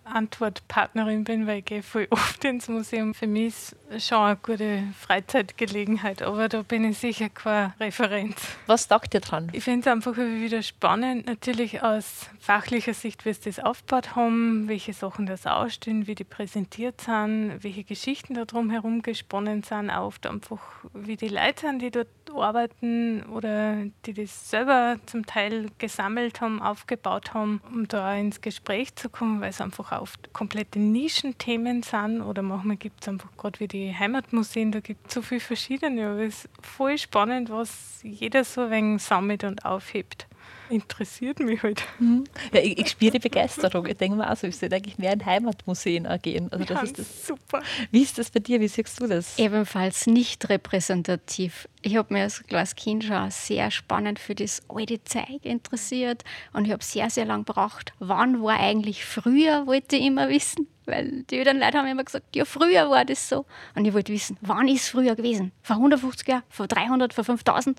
Antwortpartnerin 0.05 1.25
bin, 1.25 1.47
weil 1.47 1.59
ich 1.59 1.65
gehe 1.65 1.83
voll 1.83 2.07
oft 2.11 2.45
ins 2.45 2.69
Museum. 2.69 3.15
Für 3.15 3.27
mich 3.27 3.55
ist 3.91 4.09
schon 4.09 4.19
eine 4.19 4.37
gute 4.37 4.85
Freizeitgelegenheit, 4.99 6.23
aber 6.23 6.49
da 6.49 6.63
bin 6.63 6.85
ich 6.85 6.99
sicher 6.99 7.29
keine 7.29 7.75
Referenz. 7.81 8.37
Was 8.67 8.89
taugt 8.89 9.13
dir 9.13 9.21
dran? 9.21 9.49
Ich 9.53 9.65
finde 9.65 9.81
es 9.81 9.87
einfach 9.87 10.17
wieder 10.17 10.63
spannend, 10.63 11.27
natürlich 11.27 11.83
aus 11.83 12.29
fachlicher 12.39 12.95
Sicht, 12.95 13.25
wie 13.25 13.33
sie 13.33 13.51
das 13.51 13.59
aufgebaut 13.59 14.17
haben, 14.17 14.69
welche 14.69 14.93
Sachen 14.93 15.27
das 15.27 15.47
ausstehen, 15.47 16.07
wie 16.07 16.15
die 16.15 16.25
präsentiert 16.25 17.01
sind, 17.01 17.63
welche 17.63 17.85
Geschichten 17.85 18.35
da 18.35 18.45
drum 18.45 18.71
herum 18.71 19.03
gesponnen 19.03 19.63
sind, 19.63 19.91
auch 19.91 20.07
oft 20.07 20.27
einfach, 20.27 20.61
wie 20.95 21.17
die 21.17 21.29
Leute 21.29 21.63
sind, 21.63 21.83
die 21.83 21.91
dort 21.91 22.09
arbeiten 22.35 23.25
oder 23.25 23.77
die 24.07 24.15
das 24.15 24.51
selber 24.51 24.97
zum 25.07 25.27
Teil 25.27 25.67
gesammelt 25.79 26.41
haben, 26.41 26.63
aufgebaut 26.63 27.35
haben, 27.35 27.61
um 27.73 27.89
da 27.89 28.15
ins 28.15 28.41
Gespräch 28.41 28.95
zu 28.95 29.09
kommen, 29.09 29.41
weil 29.41 29.51
es 29.51 29.61
einfach 29.61 29.82
oft 29.91 30.33
komplette 30.33 30.79
Nischenthemen 30.79 31.83
sind 31.83 32.23
oder 32.23 32.43
manchmal 32.43 32.77
gibt 32.77 33.03
es 33.03 33.09
einfach 33.09 33.31
gerade 33.37 33.59
wie 33.59 33.69
die 33.69 33.95
Heimatmuseen, 33.95 34.71
da 34.71 34.81
gibt 34.81 35.09
es 35.09 35.15
so 35.15 35.23
viele 35.23 35.41
verschiedene, 35.41 36.07
aber 36.09 36.21
es 36.21 36.45
ist 36.45 36.51
voll 36.61 36.99
spannend, 36.99 37.51
was 37.51 38.01
jeder 38.03 38.45
so 38.45 38.63
ein 38.63 38.71
wenig 38.71 39.03
sammelt 39.03 39.45
und 39.45 39.65
aufhebt 39.65 40.27
interessiert 40.71 41.41
mich 41.41 41.63
halt. 41.63 41.83
Mhm. 41.99 42.25
Ja, 42.53 42.61
ich, 42.61 42.79
ich 42.79 42.91
spüre 42.91 43.13
die 43.13 43.19
Begeisterung. 43.19 43.87
Ich 43.87 43.97
denke 43.97 44.17
mir 44.17 44.31
auch 44.31 44.37
so, 44.37 44.47
ich 44.47 44.57
sollte 44.57 44.77
eigentlich 44.77 44.99
mehr 44.99 45.13
in 45.13 45.25
Heimatmuseen 45.25 46.09
gehen. 46.23 46.51
Also 46.53 46.65
das 46.65 46.77
ja, 46.77 46.83
ist 46.83 46.99
das. 46.99 47.27
Super. 47.27 47.63
Wie 47.91 48.03
ist 48.03 48.19
das 48.19 48.31
bei 48.31 48.41
dir? 48.41 48.61
Wie 48.61 48.69
siehst 48.69 49.01
du 49.01 49.07
das? 49.07 49.39
Ebenfalls 49.39 50.07
nicht 50.07 50.49
repräsentativ. 50.49 51.69
Ich 51.83 51.97
habe 51.97 52.13
mich 52.15 52.23
als 52.23 52.43
kleines 52.45 52.77
Kind 52.77 53.05
schon 53.05 53.31
sehr 53.31 53.71
spannend 53.71 54.19
für 54.19 54.35
das 54.35 54.63
alte 54.69 55.03
Zeug 55.05 55.45
interessiert 55.45 56.23
und 56.53 56.65
ich 56.67 56.73
habe 56.73 56.85
sehr, 56.85 57.11
sehr 57.11 57.25
lange 57.25 57.45
gebraucht. 57.45 57.93
Wann 57.99 58.43
war 58.43 58.59
eigentlich 58.59 59.05
früher, 59.05 59.67
wollte 59.67 59.97
ich 59.97 60.07
immer 60.07 60.29
wissen. 60.29 60.69
Weil 60.85 61.23
die 61.31 61.39
anderen 61.39 61.61
Leute 61.61 61.79
haben 61.79 61.87
immer 61.87 62.05
gesagt, 62.05 62.35
ja, 62.35 62.45
früher 62.45 62.91
war 62.91 63.05
das 63.05 63.29
so. 63.29 63.47
Und 63.75 63.85
ich 63.85 63.95
wollte 63.95 64.13
wissen, 64.13 64.37
wann 64.41 64.67
ist 64.69 64.83
es 64.83 64.89
früher 64.89 65.15
gewesen? 65.15 65.53
Vor 65.63 65.77
150 65.77 66.27
Jahren, 66.27 66.43
vor 66.49 66.67
300, 66.67 67.15
vor 67.15 67.25
5000? 67.25 67.79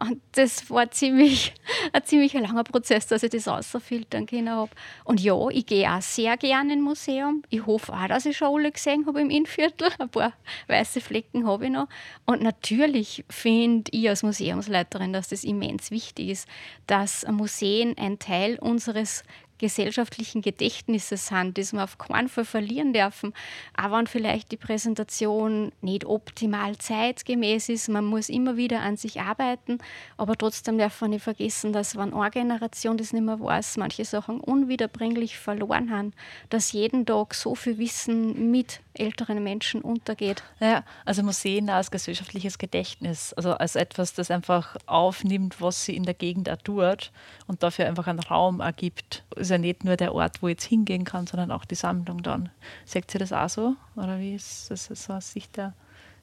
Und 0.00 0.22
das 0.32 0.70
war 0.70 0.90
ziemlich, 0.90 1.52
ein 1.92 2.02
ziemlich 2.04 2.32
langer 2.32 2.64
Prozess, 2.64 3.06
dass 3.06 3.22
ich 3.22 3.30
das 3.30 3.46
rausfiltern 3.46 4.24
können 4.24 4.48
habe. 4.48 4.70
Und 5.04 5.20
ja, 5.20 5.36
ich 5.50 5.66
gehe 5.66 5.90
auch 5.90 6.00
sehr 6.00 6.38
gerne 6.38 6.72
ins 6.72 6.82
Museum. 6.82 7.42
Ich 7.50 7.66
hoffe 7.66 7.92
auch, 7.92 8.08
dass 8.08 8.24
ich 8.24 8.36
schon 8.36 8.56
alle 8.56 8.72
gesehen 8.72 9.04
habe 9.06 9.20
im 9.20 9.28
Innviertel. 9.28 9.90
Ein 9.98 10.08
paar 10.08 10.32
weiße 10.68 11.02
Flecken 11.02 11.46
habe 11.46 11.66
ich 11.66 11.70
noch. 11.70 11.86
Und 12.24 12.40
natürlich 12.40 13.26
finde 13.28 13.90
ich 13.92 14.08
als 14.08 14.22
Museumsleiterin, 14.22 15.12
dass 15.12 15.28
das 15.28 15.44
immens 15.44 15.90
wichtig 15.90 16.30
ist, 16.30 16.48
dass 16.86 17.26
Museen 17.28 17.96
ein 17.98 18.18
Teil 18.18 18.58
unseres 18.58 19.22
gesellschaftlichen 19.60 20.42
Gedächtnisses 20.42 21.28
sind, 21.28 21.58
das 21.58 21.72
wir 21.72 21.84
auf 21.84 21.98
keinen 21.98 22.28
Fall 22.28 22.44
verlieren 22.44 22.92
dürfen. 22.92 23.34
Auch 23.76 23.92
wenn 23.92 24.06
vielleicht 24.06 24.50
die 24.50 24.56
Präsentation 24.56 25.70
nicht 25.82 26.04
optimal 26.04 26.76
zeitgemäß 26.78 27.68
ist, 27.68 27.88
man 27.88 28.06
muss 28.06 28.28
immer 28.28 28.56
wieder 28.56 28.80
an 28.80 28.96
sich 28.96 29.20
arbeiten, 29.20 29.78
aber 30.16 30.36
trotzdem 30.36 30.78
darf 30.78 31.00
man 31.00 31.10
nicht 31.10 31.22
vergessen, 31.22 31.72
dass 31.72 31.96
wenn 31.96 32.14
eine 32.14 32.30
Generation 32.30 32.96
das 32.96 33.12
nicht 33.12 33.22
mehr 33.22 33.38
weiß, 33.38 33.76
manche 33.76 34.04
Sachen 34.04 34.40
unwiederbringlich 34.40 35.38
verloren 35.38 35.90
haben, 35.90 36.12
dass 36.48 36.72
jeden 36.72 37.04
Tag 37.04 37.34
so 37.34 37.54
viel 37.54 37.78
Wissen 37.78 38.50
mit 38.50 38.80
älteren 38.94 39.42
Menschen 39.42 39.82
untergeht. 39.82 40.42
Ja, 40.58 40.84
also 41.04 41.22
Museen 41.22 41.70
als 41.70 41.90
gesellschaftliches 41.90 42.58
Gedächtnis, 42.58 43.32
also 43.34 43.52
als 43.52 43.76
etwas, 43.76 44.14
das 44.14 44.30
einfach 44.30 44.76
aufnimmt, 44.86 45.60
was 45.60 45.84
sie 45.84 45.96
in 45.96 46.04
der 46.04 46.14
Gegend 46.14 46.48
auch 46.50 46.56
tut 46.56 47.12
und 47.46 47.62
dafür 47.62 47.86
einfach 47.86 48.06
einen 48.06 48.20
Raum 48.20 48.60
ergibt. 48.60 49.24
Ist 49.50 49.54
ja 49.54 49.58
nicht 49.58 49.82
nur 49.82 49.96
der 49.96 50.14
Ort, 50.14 50.42
wo 50.42 50.46
ich 50.46 50.52
jetzt 50.52 50.66
hingehen 50.66 51.02
kann, 51.02 51.26
sondern 51.26 51.50
auch 51.50 51.64
die 51.64 51.74
Sammlung 51.74 52.22
dann. 52.22 52.50
Seht 52.84 53.12
ihr 53.12 53.18
das 53.18 53.32
auch 53.32 53.48
so? 53.48 53.74
Oder 53.96 54.20
wie 54.20 54.36
ist 54.36 54.70
das 54.70 54.84
so 54.86 55.12
aus 55.12 55.32
Sicht 55.32 55.56
der 55.56 55.74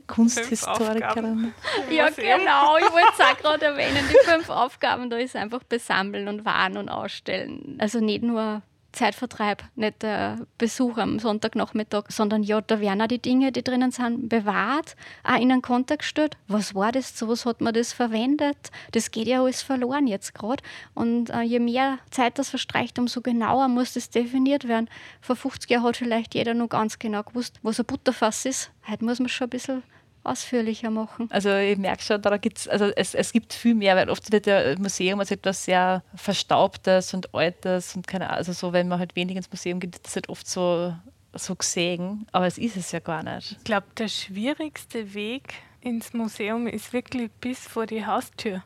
Kunsthistorikerin? 0.07 1.53
Ja, 1.91 2.07
genau. 2.09 2.77
Ich 2.77 2.89
wollte 2.89 3.09
es 3.13 3.19
auch 3.19 3.37
gerade 3.37 3.65
erwähnen. 3.65 3.97
Die 4.09 4.31
fünf 4.31 4.49
Aufgaben, 4.49 5.09
da 5.09 5.17
ist 5.17 5.35
einfach 5.35 5.61
besammeln 5.63 6.29
und 6.29 6.45
warnen 6.45 6.77
und 6.77 6.87
ausstellen. 6.87 7.75
Also 7.79 7.99
nicht 7.99 8.23
nur 8.23 8.61
Zeitvertreib, 8.91 9.63
nicht 9.75 10.01
der 10.01 10.39
Besuch 10.57 10.97
am 10.97 11.19
Sonntagnachmittag, 11.19 12.05
sondern 12.09 12.43
ja, 12.43 12.61
da 12.61 12.79
werden 12.79 13.01
auch 13.01 13.07
die 13.07 13.19
Dinge, 13.19 13.51
die 13.51 13.63
drinnen 13.63 13.91
sind, 13.91 14.29
bewahrt, 14.29 14.95
auch 15.23 15.39
in 15.39 15.51
einen 15.51 15.61
Kontext 15.61 16.07
gestellt. 16.07 16.37
Was 16.47 16.73
war 16.73 16.91
das? 16.91 17.13
Zu 17.13 17.27
was 17.27 17.45
hat 17.45 17.61
man 17.61 17.73
das 17.73 17.93
verwendet? 17.93 18.71
Das 18.91 19.11
geht 19.11 19.27
ja 19.27 19.41
alles 19.41 19.61
verloren 19.61 20.07
jetzt 20.07 20.33
gerade. 20.33 20.63
Und 20.93 21.29
äh, 21.29 21.41
je 21.41 21.59
mehr 21.59 21.99
Zeit 22.09 22.39
das 22.39 22.49
verstreicht, 22.49 22.97
umso 22.97 23.21
genauer 23.21 23.67
muss 23.67 23.93
das 23.93 24.09
definiert 24.09 24.67
werden. 24.67 24.89
Vor 25.21 25.35
50 25.35 25.69
Jahren 25.69 25.83
hat 25.83 25.97
vielleicht 25.97 26.33
jeder 26.33 26.53
noch 26.53 26.69
ganz 26.69 26.97
genau 26.97 27.23
gewusst, 27.23 27.59
was 27.61 27.79
ein 27.79 27.85
Butterfass 27.85 28.45
ist. 28.45 28.71
Heute 28.87 29.05
muss 29.05 29.19
man 29.19 29.29
schon 29.29 29.47
ein 29.47 29.51
bisschen 29.51 29.83
ausführlicher 30.27 30.89
machen. 30.89 31.27
Also 31.31 31.55
ich 31.55 31.77
merke 31.77 32.03
schon, 32.03 32.21
da 32.21 32.37
gibt's, 32.37 32.67
also 32.67 32.85
es, 32.95 33.15
es 33.15 33.31
gibt 33.31 33.53
viel 33.53 33.75
mehr, 33.75 33.95
weil 33.95 34.09
oft 34.09 34.31
wird 34.31 34.45
der 34.45 34.77
Museum 34.79 35.19
als 35.19 35.31
etwas 35.31 35.65
sehr 35.65 36.03
Verstaubtes 36.15 37.13
und 37.13 37.33
Altes 37.33 37.95
und 37.95 38.07
keine 38.07 38.25
Ahnung, 38.27 38.37
also 38.37 38.53
so, 38.53 38.73
wenn 38.73 38.87
man 38.87 38.99
halt 38.99 39.15
wenig 39.15 39.35
ins 39.37 39.49
Museum 39.51 39.79
geht, 39.79 39.95
ist 39.95 40.05
das 40.05 40.15
halt 40.15 40.29
oft 40.29 40.47
so, 40.47 40.93
so 41.33 41.55
gesehen, 41.55 42.27
aber 42.31 42.47
es 42.47 42.57
ist 42.57 42.77
es 42.77 42.91
ja 42.91 42.99
gar 42.99 43.23
nicht. 43.23 43.53
Ich 43.53 43.63
glaube, 43.63 43.87
der 43.97 44.07
schwierigste 44.07 45.13
Weg 45.13 45.53
ins 45.81 46.13
Museum 46.13 46.67
ist 46.67 46.93
wirklich 46.93 47.31
bis 47.41 47.59
vor 47.59 47.85
die 47.85 48.05
Haustür. 48.05 48.63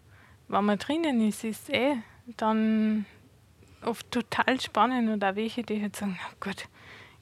Wenn 0.48 0.66
man 0.66 0.80
drinnen 0.80 1.28
ist, 1.28 1.44
ist 1.44 1.70
eh 1.70 1.96
dann 2.38 3.06
oft 3.86 4.10
total 4.12 4.60
spannend 4.60 5.10
und 5.10 5.24
auch 5.24 5.36
welche, 5.36 5.64
die 5.64 5.82
halt 5.82 5.96
sagen, 5.96 6.20
oh 6.30 6.36
Gott, 6.40 6.66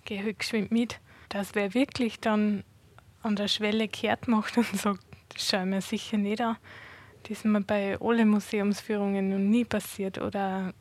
geh 0.05 0.21
halt 0.21 0.39
geschwind 0.39 0.71
mit. 0.71 0.99
Das 1.29 1.55
wäre 1.55 1.73
wirklich 1.73 2.19
dann 2.19 2.63
an 3.21 3.35
der 3.35 3.47
Schwelle 3.47 3.87
kehrt 3.87 4.27
macht 4.27 4.57
und 4.57 4.65
sagt, 4.75 5.03
das 5.33 5.47
schauen 5.47 5.71
wir 5.71 5.81
sicher 5.81 6.17
nicht 6.17 6.41
an. 6.41 6.57
Das 7.23 7.31
ist 7.31 7.45
mir 7.45 7.61
bei 7.61 7.99
allen 7.99 8.29
Museumsführungen 8.29 9.29
noch 9.29 9.37
nie 9.37 9.65
passiert 9.65 10.19
oder 10.19 10.73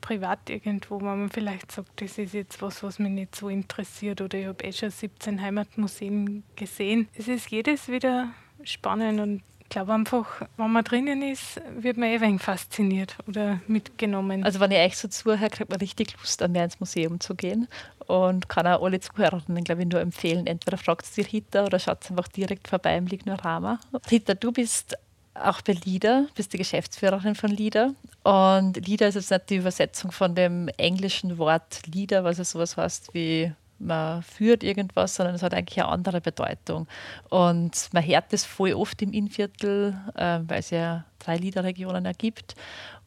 privat 0.00 0.48
irgendwo, 0.48 1.00
wo 1.00 1.04
man 1.04 1.30
vielleicht 1.30 1.72
sagt, 1.72 2.00
das 2.00 2.18
ist 2.18 2.34
jetzt 2.34 2.62
was, 2.62 2.82
was 2.82 2.98
mich 2.98 3.12
nicht 3.12 3.34
so 3.34 3.48
interessiert 3.48 4.20
oder 4.20 4.38
ich 4.38 4.46
habe 4.46 4.64
eh 4.64 4.72
schon 4.72 4.90
17 4.90 5.40
Heimatmuseen 5.40 6.44
gesehen. 6.54 7.08
Es 7.14 7.28
ist 7.28 7.50
jedes 7.50 7.88
wieder 7.88 8.30
spannend 8.62 9.20
und 9.20 9.42
ich 9.66 9.70
glaube 9.70 9.92
einfach, 9.92 10.42
wenn 10.56 10.70
man 10.70 10.84
drinnen 10.84 11.22
ist, 11.22 11.60
wird 11.76 11.96
man 11.96 12.08
eh 12.08 12.20
wenig 12.20 12.40
fasziniert 12.40 13.16
oder 13.26 13.58
mitgenommen. 13.66 14.44
Also 14.44 14.60
wenn 14.60 14.70
ich 14.70 14.78
euch 14.78 14.96
so 14.96 15.08
zuhöre, 15.08 15.50
kriegt 15.50 15.68
man 15.68 15.80
richtig 15.80 16.16
Lust, 16.20 16.46
mehr 16.48 16.64
ins 16.64 16.78
Museum 16.78 17.18
zu 17.18 17.34
gehen 17.34 17.66
und 18.06 18.48
kann 18.48 18.64
auch 18.68 18.84
alle 18.84 19.00
Zuhörerinnen, 19.00 19.64
glaube 19.64 19.82
ich, 19.82 19.88
nur 19.88 20.00
empfehlen. 20.00 20.46
Entweder 20.46 20.78
fragt 20.78 21.04
die 21.16 21.22
Rita 21.22 21.64
oder 21.64 21.80
schaut 21.80 22.08
einfach 22.08 22.28
direkt 22.28 22.68
vorbei 22.68 22.96
im 22.96 23.06
Lignorama. 23.06 23.80
Rita, 24.08 24.34
du 24.34 24.52
bist 24.52 24.96
auch 25.34 25.60
bei 25.62 25.72
LIDA, 25.72 26.26
bist 26.36 26.52
die 26.52 26.58
Geschäftsführerin 26.58 27.34
von 27.34 27.50
LIDA. 27.50 27.90
Und 28.22 28.86
LIDA 28.86 29.08
ist 29.08 29.16
jetzt 29.16 29.32
nicht 29.32 29.50
die 29.50 29.56
Übersetzung 29.56 30.12
von 30.12 30.36
dem 30.36 30.68
englischen 30.76 31.38
Wort 31.38 31.80
LIDA, 31.92 32.22
was 32.22 32.38
es 32.38 32.52
sowas 32.52 32.76
heißt 32.76 33.14
wie 33.14 33.52
man 33.78 34.22
führt 34.22 34.62
irgendwas, 34.62 35.14
sondern 35.14 35.34
es 35.34 35.42
hat 35.42 35.54
eigentlich 35.54 35.82
eine 35.82 35.90
andere 35.90 36.20
Bedeutung. 36.20 36.86
Und 37.28 37.88
man 37.92 38.06
hört 38.06 38.32
das 38.32 38.44
voll 38.44 38.72
oft 38.72 39.00
im 39.02 39.12
Innviertel, 39.12 39.96
äh, 40.14 40.40
weil 40.46 40.60
es 40.60 40.70
ja 40.70 41.04
drei 41.18 41.36
Liederregionen 41.36 42.04
ergibt. 42.04 42.54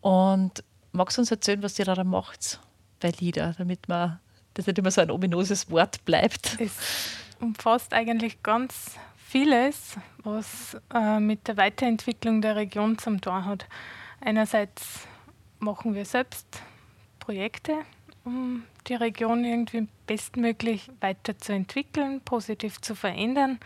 Und 0.02 0.64
magst 0.92 1.18
du 1.18 1.22
uns 1.22 1.32
erzählen, 1.32 1.64
was 1.64 1.80
ihr 1.80 1.86
da 1.86 2.04
macht 2.04 2.60
bei 3.00 3.12
Lieder, 3.20 3.54
damit 3.58 3.88
man 3.88 4.20
das 4.54 4.68
nicht 4.68 4.78
immer 4.78 4.92
so 4.92 5.02
ein 5.02 5.12
ominöses 5.12 5.70
Wort 5.72 6.04
bleibt? 6.06 6.60
Es 6.60 6.78
umfasst 7.40 7.94
eigentlich 7.94 8.44
ganz 8.44 8.96
vieles, 9.18 9.96
was 10.24 10.78
äh, 10.94 11.20
mit 11.20 11.48
der 11.48 11.58
Weiterentwicklung 11.58 12.42
der 12.42 12.56
Region 12.56 12.98
zum 12.98 13.22
Tor 13.22 13.46
hat. 13.46 13.68
Einerseits 14.22 15.08
machen 15.60 15.94
wir 15.94 16.06
selbst 16.06 16.62
Projekte, 17.20 17.78
um 18.30 18.64
die 18.88 18.96
Region 18.96 19.44
irgendwie 19.44 19.88
bestmöglich 20.08 20.90
weiterzuentwickeln, 21.02 22.22
positiv 22.22 22.80
zu 22.82 22.96
verändern. 22.96 23.60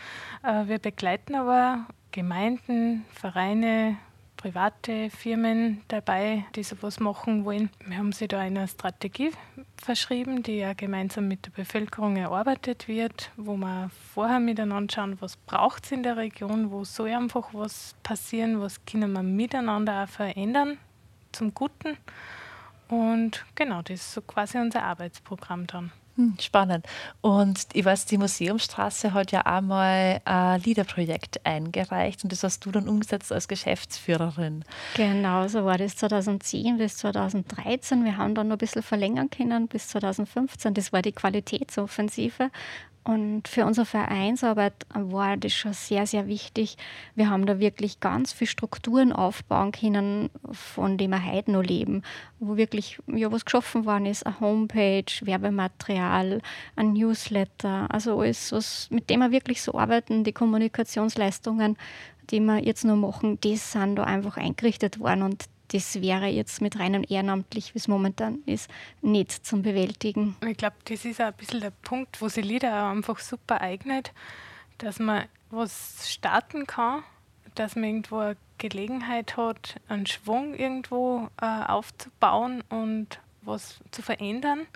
Äh, 0.43 0.67
wir 0.67 0.79
begleiten 0.79 1.35
aber 1.35 1.85
Gemeinden, 2.11 3.05
Vereine, 3.13 3.97
private 4.37 5.09
Firmen 5.09 5.81
dabei, 5.87 6.45
die 6.55 6.63
sowas 6.63 6.99
machen 6.99 7.45
wollen. 7.45 7.69
Wir 7.85 7.97
haben 7.97 8.11
sie 8.11 8.27
da 8.27 8.39
eine 8.39 8.67
Strategie 8.67 9.31
verschrieben, 9.81 10.43
die 10.43 10.57
ja 10.57 10.73
gemeinsam 10.73 11.27
mit 11.27 11.45
der 11.45 11.51
Bevölkerung 11.51 12.17
erarbeitet 12.17 12.87
wird, 12.87 13.31
wo 13.37 13.55
wir 13.55 13.89
vorher 14.13 14.39
miteinander 14.39 14.93
schauen, 14.93 15.17
was 15.21 15.37
braucht 15.37 15.85
es 15.85 15.91
in 15.91 16.03
der 16.03 16.17
Region, 16.17 16.71
wo 16.71 16.83
soll 16.83 17.11
einfach 17.11 17.53
was 17.53 17.95
passieren, 18.03 18.59
was 18.59 18.85
können 18.85 19.13
wir 19.13 19.23
miteinander 19.23 20.03
auch 20.03 20.09
verändern 20.09 20.77
zum 21.31 21.53
Guten. 21.53 21.97
Und 22.93 23.43
genau, 23.55 23.81
das 23.81 24.01
ist 24.01 24.13
so 24.13 24.21
quasi 24.21 24.59
unser 24.59 24.83
Arbeitsprogramm 24.83 25.65
dann. 25.65 25.91
Hm, 26.15 26.35
spannend. 26.39 26.85
Und 27.21 27.65
ich 27.73 27.83
weiß, 27.83 28.05
die 28.05 28.19
Museumsstraße 28.19 29.13
hat 29.13 29.31
ja 29.31 29.41
einmal 29.41 30.21
ein 30.25 30.61
Liederprojekt 30.61 31.43
eingereicht 31.43 32.23
und 32.23 32.31
das 32.31 32.43
hast 32.43 32.63
du 32.65 32.71
dann 32.71 32.87
umgesetzt 32.87 33.31
als 33.31 33.47
Geschäftsführerin. 33.47 34.63
Genau, 34.93 35.47
so 35.47 35.65
war 35.65 35.79
das 35.79 35.95
2010 35.95 36.77
bis 36.77 36.97
2013. 36.97 38.05
Wir 38.05 38.17
haben 38.17 38.35
dann 38.35 38.49
noch 38.49 38.57
ein 38.57 38.59
bisschen 38.59 38.83
verlängern 38.83 39.31
können 39.31 39.67
bis 39.67 39.87
2015. 39.87 40.75
Das 40.75 40.93
war 40.93 41.01
die 41.01 41.13
Qualitätsoffensive. 41.13 42.51
Und 43.03 43.49
für 43.49 43.65
unsere 43.65 43.85
Vereinsarbeit 43.85 44.73
war 44.93 45.35
das 45.35 45.51
schon 45.51 45.73
sehr, 45.73 46.07
sehr 46.07 46.27
wichtig. 46.27 46.77
Wir 47.15 47.29
haben 47.29 47.45
da 47.45 47.59
wirklich 47.59 47.99
ganz 47.99 48.31
viele 48.31 48.47
Strukturen 48.47 49.11
aufbauen 49.11 49.73
können, 49.73 50.29
von 50.51 50.97
denen 50.97 51.11
wir 51.11 51.33
heute 51.33 51.51
noch 51.51 51.63
leben, 51.63 52.03
wo 52.39 52.55
wirklich 52.55 52.99
ja, 53.07 53.29
was 53.29 53.43
geschaffen 53.43 53.85
worden 53.85 54.05
ist, 54.05 54.25
eine 54.25 54.39
Homepage, 54.39 55.03
Werbematerial, 55.21 56.41
ein 56.77 56.93
Newsletter, 56.93 57.87
also 57.89 58.21
alles, 58.21 58.53
was, 58.53 58.89
mit 58.89 59.09
dem 59.09 59.19
wir 59.19 59.31
wirklich 59.31 59.61
so 59.61 59.73
arbeiten, 59.73 60.23
die 60.23 60.31
Kommunikationsleistungen, 60.31 61.77
die 62.29 62.39
wir 62.39 62.59
jetzt 62.59 62.85
noch 62.85 62.95
machen, 62.95 63.37
die 63.41 63.57
sind 63.57 63.97
da 63.97 64.05
einfach 64.05 64.37
eingerichtet 64.37 65.01
worden 65.01 65.23
und 65.23 65.43
das 65.73 66.01
wäre 66.01 66.27
jetzt 66.27 66.61
mit 66.61 66.79
reinem 66.79 67.03
ehrenamtlich, 67.07 67.73
wie 67.73 67.79
es 67.79 67.87
momentan 67.87 68.43
ist, 68.45 68.69
nicht 69.01 69.31
zum 69.31 69.63
Bewältigen. 69.63 70.35
Ich 70.47 70.57
glaube, 70.57 70.75
das 70.85 71.03
ist 71.03 71.19
auch 71.19 71.25
ein 71.25 71.33
bisschen 71.33 71.61
der 71.61 71.71
Punkt, 71.71 72.21
wo 72.21 72.29
sich 72.29 72.45
Lieder 72.45 72.83
auch 72.83 72.91
einfach 72.91 73.17
super 73.19 73.59
eignet, 73.59 74.11
dass 74.77 74.99
man 74.99 75.25
was 75.49 76.11
starten 76.11 76.67
kann, 76.67 77.03
dass 77.55 77.75
man 77.75 77.85
irgendwo 77.85 78.17
eine 78.17 78.37
Gelegenheit 78.59 79.35
hat, 79.35 79.79
einen 79.87 80.05
Schwung 80.05 80.53
irgendwo 80.53 81.27
äh, 81.41 81.45
aufzubauen 81.45 82.63
und 82.69 83.19
was 83.41 83.79
zu 83.91 84.01
verändern 84.03 84.67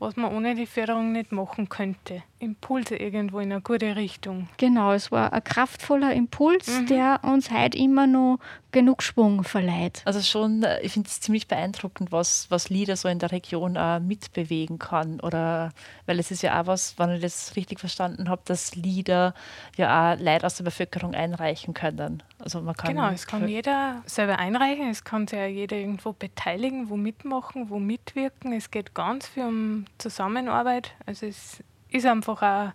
was 0.00 0.16
man 0.16 0.32
ohne 0.32 0.54
die 0.54 0.66
Förderung 0.66 1.12
nicht 1.12 1.30
machen 1.30 1.68
könnte. 1.68 2.22
Impulse 2.38 2.96
irgendwo 2.96 3.38
in 3.38 3.52
eine 3.52 3.60
gute 3.60 3.96
Richtung. 3.96 4.48
Genau, 4.56 4.92
es 4.92 5.12
war 5.12 5.32
ein 5.32 5.44
kraftvoller 5.44 6.14
Impuls, 6.14 6.68
mhm. 6.68 6.86
der 6.86 7.20
uns 7.22 7.50
heute 7.50 7.78
immer 7.78 8.06
noch 8.06 8.38
genug 8.72 9.02
Schwung 9.02 9.44
verleiht. 9.44 10.02
Also 10.04 10.20
schon, 10.20 10.62
äh, 10.62 10.80
ich 10.80 10.92
finde 10.92 11.08
es 11.08 11.20
ziemlich 11.20 11.48
beeindruckend, 11.48 12.12
was, 12.12 12.50
was 12.50 12.70
Lieder 12.70 12.96
so 12.96 13.08
in 13.08 13.18
der 13.18 13.32
Region 13.32 13.76
auch 13.76 14.00
mitbewegen 14.00 14.78
kann. 14.78 15.20
Oder 15.20 15.72
weil 16.06 16.18
es 16.18 16.30
ist 16.30 16.42
ja 16.42 16.60
auch 16.60 16.66
was, 16.66 16.98
wenn 16.98 17.10
ich 17.10 17.22
das 17.22 17.56
richtig 17.56 17.80
verstanden 17.80 18.28
habe, 18.28 18.42
dass 18.44 18.74
Lieder 18.74 19.34
ja 19.76 20.14
auch 20.14 20.18
Leute 20.18 20.46
aus 20.46 20.56
der 20.56 20.64
Bevölkerung 20.64 21.14
einreichen 21.14 21.74
können. 21.74 22.22
Also 22.38 22.60
man 22.60 22.74
kann 22.74 22.94
genau, 22.94 23.10
es 23.10 23.26
kann 23.26 23.48
jeder 23.48 24.02
selber 24.06 24.38
einreichen, 24.38 24.88
es 24.88 25.04
kann 25.04 25.26
sich 25.26 25.38
ja 25.38 25.46
jeder 25.46 25.76
irgendwo 25.76 26.12
beteiligen, 26.12 26.88
wo 26.88 26.96
mitmachen, 26.96 27.70
wo 27.70 27.78
mitwirken. 27.78 28.52
Es 28.52 28.70
geht 28.70 28.94
ganz 28.94 29.26
viel 29.26 29.44
um 29.44 29.84
Zusammenarbeit. 29.98 30.92
Also 31.06 31.26
es 31.26 31.62
ist 31.88 32.06
einfach 32.06 32.42
ein, 32.42 32.72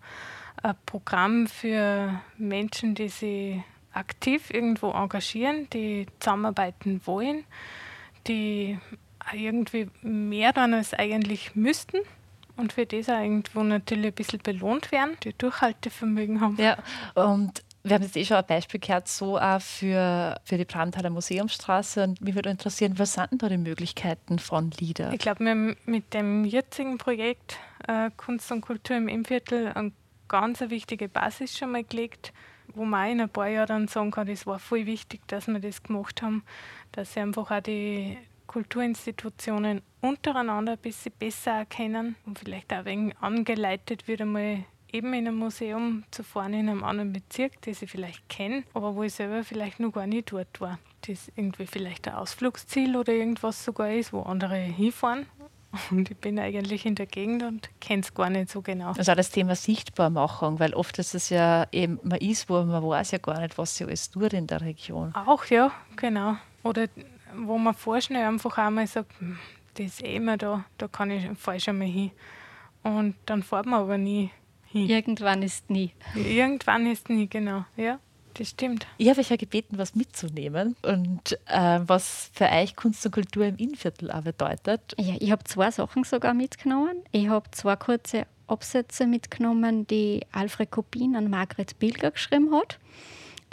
ein 0.61 0.75
Programm 0.85 1.47
für 1.47 2.21
Menschen, 2.37 2.95
die 2.95 3.09
sich 3.09 3.61
aktiv 3.95 4.51
irgendwo 4.51 4.91
engagieren, 4.91 5.69
die 5.71 6.07
zusammenarbeiten 6.19 7.01
wollen, 7.05 7.43
die 8.27 8.77
irgendwie 9.33 9.89
mehr 10.01 10.53
dann 10.53 10.73
als 10.73 10.93
eigentlich 10.93 11.55
müssten 11.55 11.97
und 12.57 12.73
für 12.73 12.85
das 12.85 13.09
auch 13.09 13.19
irgendwo 13.19 13.63
natürlich 13.63 14.07
ein 14.07 14.13
bisschen 14.13 14.39
belohnt 14.39 14.91
werden, 14.91 15.17
die 15.23 15.33
Durchhaltevermögen 15.37 16.41
haben. 16.41 16.57
Ja, 16.57 16.77
und 17.15 17.63
wir 17.83 17.95
haben 17.95 18.03
jetzt 18.03 18.17
eh 18.17 18.25
schon 18.25 18.37
ein 18.37 18.45
Beispiel 18.45 18.79
gehört, 18.79 19.07
so 19.07 19.37
auch 19.37 19.61
für, 19.61 20.39
für 20.43 20.57
die 20.57 20.65
Brandhaler 20.65 21.11
Museumsstraße. 21.11 22.03
Und 22.03 22.21
mich 22.21 22.33
würde 22.33 22.49
interessieren, 22.49 22.97
was 22.97 23.13
sind 23.13 23.31
denn 23.31 23.37
da 23.37 23.49
die 23.49 23.57
Möglichkeiten 23.57 24.39
von 24.39 24.71
LIDA? 24.71 25.11
Ich 25.13 25.19
glaube, 25.19 25.43
wir 25.43 25.51
haben 25.51 25.77
mit 25.85 26.13
dem 26.13 26.45
jetzigen 26.45 26.97
Projekt 26.97 27.59
äh, 27.87 28.09
Kunst 28.17 28.51
und 28.51 28.61
Kultur 28.61 28.97
im 28.97 29.07
Innviertel 29.07 29.67
eine 29.67 29.91
ganz 30.27 30.61
wichtige 30.61 31.07
Basis 31.07 31.55
schon 31.55 31.73
mal 31.73 31.83
gelegt, 31.83 32.33
wo 32.75 32.85
man 32.85 33.09
in 33.11 33.21
ein 33.21 33.29
paar 33.29 33.47
Jahren 33.47 33.87
sagen 33.87 34.11
kann, 34.11 34.27
es 34.27 34.45
war 34.45 34.59
voll 34.59 34.85
wichtig, 34.85 35.21
dass 35.27 35.47
wir 35.47 35.59
das 35.59 35.83
gemacht 35.83 36.21
haben, 36.21 36.43
dass 36.91 37.13
sie 37.13 37.21
einfach 37.21 37.51
auch 37.51 37.61
die 37.61 38.17
Kulturinstitutionen 38.47 39.81
untereinander 40.01 40.73
ein 40.73 40.77
bisschen 40.77 41.13
besser 41.17 41.51
erkennen 41.51 42.15
und 42.25 42.39
vielleicht 42.39 42.71
auch 42.73 42.85
wenig 42.85 43.15
angeleitet 43.19 44.07
wird, 44.07 44.21
einmal 44.21 44.65
eben 44.91 45.13
in 45.13 45.27
einem 45.27 45.35
Museum 45.35 46.03
zu 46.11 46.23
fahren 46.23 46.53
in 46.53 46.69
einem 46.69 46.83
anderen 46.83 47.11
Bezirk, 47.11 47.61
das 47.61 47.81
ich 47.81 47.91
vielleicht 47.91 48.27
kenne, 48.29 48.63
aber 48.73 48.95
wo 48.95 49.03
ich 49.03 49.13
selber 49.13 49.43
vielleicht 49.43 49.79
noch 49.79 49.91
gar 49.91 50.07
nicht 50.07 50.31
dort 50.31 50.61
war. 50.61 50.79
Das 51.07 51.31
irgendwie 51.35 51.67
vielleicht 51.67 52.07
ein 52.07 52.15
Ausflugsziel 52.15 52.95
oder 52.95 53.13
irgendwas 53.13 53.63
sogar 53.63 53.91
ist, 53.91 54.13
wo 54.13 54.21
andere 54.21 54.55
hinfahren. 54.55 55.25
Und 55.91 56.11
ich 56.11 56.17
bin 56.17 56.39
eigentlich 56.39 56.85
in 56.85 56.95
der 56.95 57.05
Gegend 57.05 57.43
und 57.43 57.69
kenne 57.79 58.01
es 58.01 58.13
gar 58.13 58.29
nicht 58.29 58.49
so 58.49 58.61
genau. 58.61 58.93
Also 58.93 59.11
auch 59.11 59.15
das 59.15 59.31
Thema 59.31 59.55
Sichtbarmachung, 59.55 60.59
weil 60.59 60.73
oft 60.73 60.97
ist 60.99 61.15
es 61.15 61.29
ja 61.29 61.67
eben, 61.71 61.99
man 62.03 62.19
ist 62.19 62.49
wo, 62.49 62.63
man 62.63 62.83
weiß 62.83 63.11
ja 63.11 63.17
gar 63.17 63.39
nicht, 63.39 63.57
was 63.57 63.75
sie 63.75 63.85
alles 63.85 64.09
tut 64.09 64.33
in 64.33 64.47
der 64.47 64.61
Region. 64.61 65.13
Auch, 65.15 65.45
ja, 65.45 65.71
genau. 65.95 66.37
Oder 66.63 66.87
wo 67.35 67.57
man 67.57 67.73
vorschnell 67.73 68.25
einfach 68.25 68.57
einmal 68.57 68.87
sagt, 68.87 69.11
hm, 69.19 69.37
das 69.75 69.85
ist 69.87 70.03
eh 70.03 70.15
immer 70.15 70.37
da, 70.37 70.65
da 70.77 70.87
kann 70.87 71.11
ich 71.11 71.25
falsch 71.37 71.67
einmal 71.67 71.87
hin. 71.87 72.11
Und 72.83 73.15
dann 73.25 73.43
fährt 73.43 73.65
man 73.65 73.81
aber 73.81 73.97
nie 73.97 74.31
hin. 74.65 74.89
Irgendwann 74.89 75.41
ist 75.41 75.69
nie. 75.69 75.91
Irgendwann 76.15 76.85
ist 76.85 77.09
nie, 77.09 77.27
genau. 77.27 77.65
Ja, 77.75 77.99
das 78.35 78.49
stimmt. 78.49 78.85
Ich 78.97 79.09
habe 79.09 79.19
euch 79.19 79.29
ja 79.29 79.35
gebeten, 79.35 79.77
was 79.77 79.95
mitzunehmen 79.95 80.75
und 80.83 81.37
äh, 81.47 81.79
was 81.85 82.29
für 82.33 82.45
euch 82.45 82.75
Kunst 82.75 83.05
und 83.05 83.11
Kultur 83.11 83.45
im 83.45 83.57
Innviertel 83.57 84.11
auch 84.11 84.21
bedeutet. 84.21 84.93
Ja, 84.97 85.15
ich 85.19 85.31
habe 85.31 85.43
zwei 85.45 85.71
Sachen 85.71 86.03
sogar 86.03 86.33
mitgenommen. 86.33 86.97
Ich 87.11 87.27
habe 87.27 87.49
zwei 87.51 87.75
kurze 87.75 88.27
Absätze 88.47 89.07
mitgenommen, 89.07 89.87
die 89.87 90.21
Alfred 90.31 90.71
Kopin 90.71 91.15
an 91.15 91.29
Margret 91.29 91.79
Bilger 91.79 92.11
geschrieben 92.11 92.53
hat. 92.53 92.77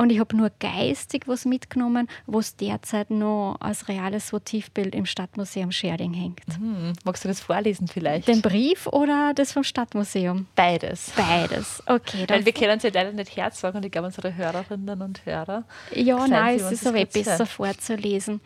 Und 0.02 0.10
ich 0.10 0.18
habe 0.18 0.36
nur 0.36 0.50
geistig 0.58 1.28
was 1.28 1.44
mitgenommen, 1.44 2.08
was 2.26 2.56
derzeit 2.56 3.10
noch 3.10 3.56
als 3.60 3.86
reales 3.86 4.32
Motivbild 4.32 4.96
im 4.96 5.06
Stadtmuseum 5.06 5.70
Scherding 5.70 6.12
hängt. 6.12 6.40
Mhm. 6.58 6.94
Magst 7.04 7.22
du 7.22 7.28
das 7.28 7.38
vorlesen 7.38 7.86
vielleicht? 7.86 8.26
Den 8.26 8.42
Brief 8.42 8.88
oder 8.88 9.32
das 9.32 9.52
vom 9.52 9.62
Stadtmuseum? 9.62 10.48
Beides. 10.56 11.12
Beides, 11.16 11.84
okay. 11.86 12.24
Weil 12.26 12.44
wir 12.44 12.52
können 12.52 12.78
es 12.78 12.82
ja 12.82 12.90
leider 12.92 13.12
nicht 13.12 13.36
herzagen 13.36 13.76
und 13.76 13.84
ich 13.84 13.92
glaube, 13.92 14.08
unsere 14.08 14.34
Hörerinnen 14.34 15.02
und 15.02 15.24
Hörer. 15.24 15.62
Ja, 15.94 16.26
nein, 16.26 16.56
es 16.56 16.72
ist 16.72 16.84
aber 16.84 17.04
besser 17.04 17.46
vorzulesen. 17.46 18.40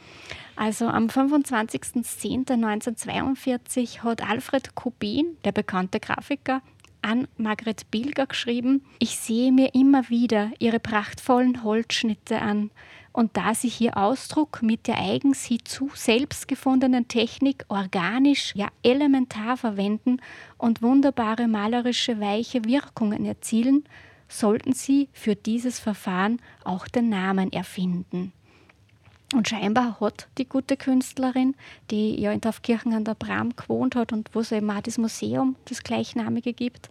Also 0.57 0.89
am 0.89 1.07
25.10.1942 1.07 4.03
hat 4.03 4.23
Alfred 4.23 4.75
Kubin, 4.75 5.37
der 5.45 5.53
bekannte 5.53 6.01
Grafiker, 6.01 6.61
an 7.07 7.29
Margret 7.37 7.91
Bilger 7.91 8.27
geschrieben, 8.27 8.85
ich 8.99 9.17
sehe 9.17 9.53
mir 9.53 9.75
immer 9.75 10.11
wieder 10.11 10.51
ihre 10.59 10.81
prachtvollen 10.81 11.63
Holzschnitte 11.63 12.43
an. 12.43 12.71
Und 13.13 13.37
da 13.37 13.55
sie 13.55 13.69
hier 13.69 13.97
Ausdruck 13.97 14.61
mit 14.61 14.89
der 14.89 14.99
eigens 14.99 15.45
hierzu 15.45 15.89
selbst 15.95 16.49
gefundenen 16.49 17.09
Technik 17.09 17.65
organisch, 17.69 18.53
ja 18.55 18.69
elementar 18.83 19.57
verwenden 19.57 20.21
und 20.59 20.83
wunderbare 20.83 21.49
malerische 21.49 22.21
weiche 22.21 22.65
Wirkungen 22.65 23.25
erzielen, 23.25 23.85
sollten 24.29 24.73
sie 24.73 25.09
für 25.13 25.37
dieses 25.37 25.79
Verfahren 25.79 26.41
auch 26.65 26.89
den 26.89 27.09
Namen 27.09 27.53
erfinden. 27.53 28.33
Und 29.35 29.49
scheinbar 29.49 29.99
hat 30.01 30.29
die 30.39 30.49
gute 30.49 30.77
Künstlerin, 30.77 31.57
die 31.91 32.21
ja 32.21 32.31
in 32.31 32.41
Taufkirchen 32.41 32.95
an 32.95 33.05
der 33.05 33.15
Bram 33.15 33.57
gewohnt 33.57 33.97
hat 33.97 34.13
und 34.13 34.31
wo 34.33 34.39
es 34.41 34.53
eben 34.53 34.71
auch 34.71 34.81
das 34.81 34.99
Museum, 34.99 35.57
das 35.65 35.83
gleichnamige 35.83 36.53
gibt, 36.53 36.89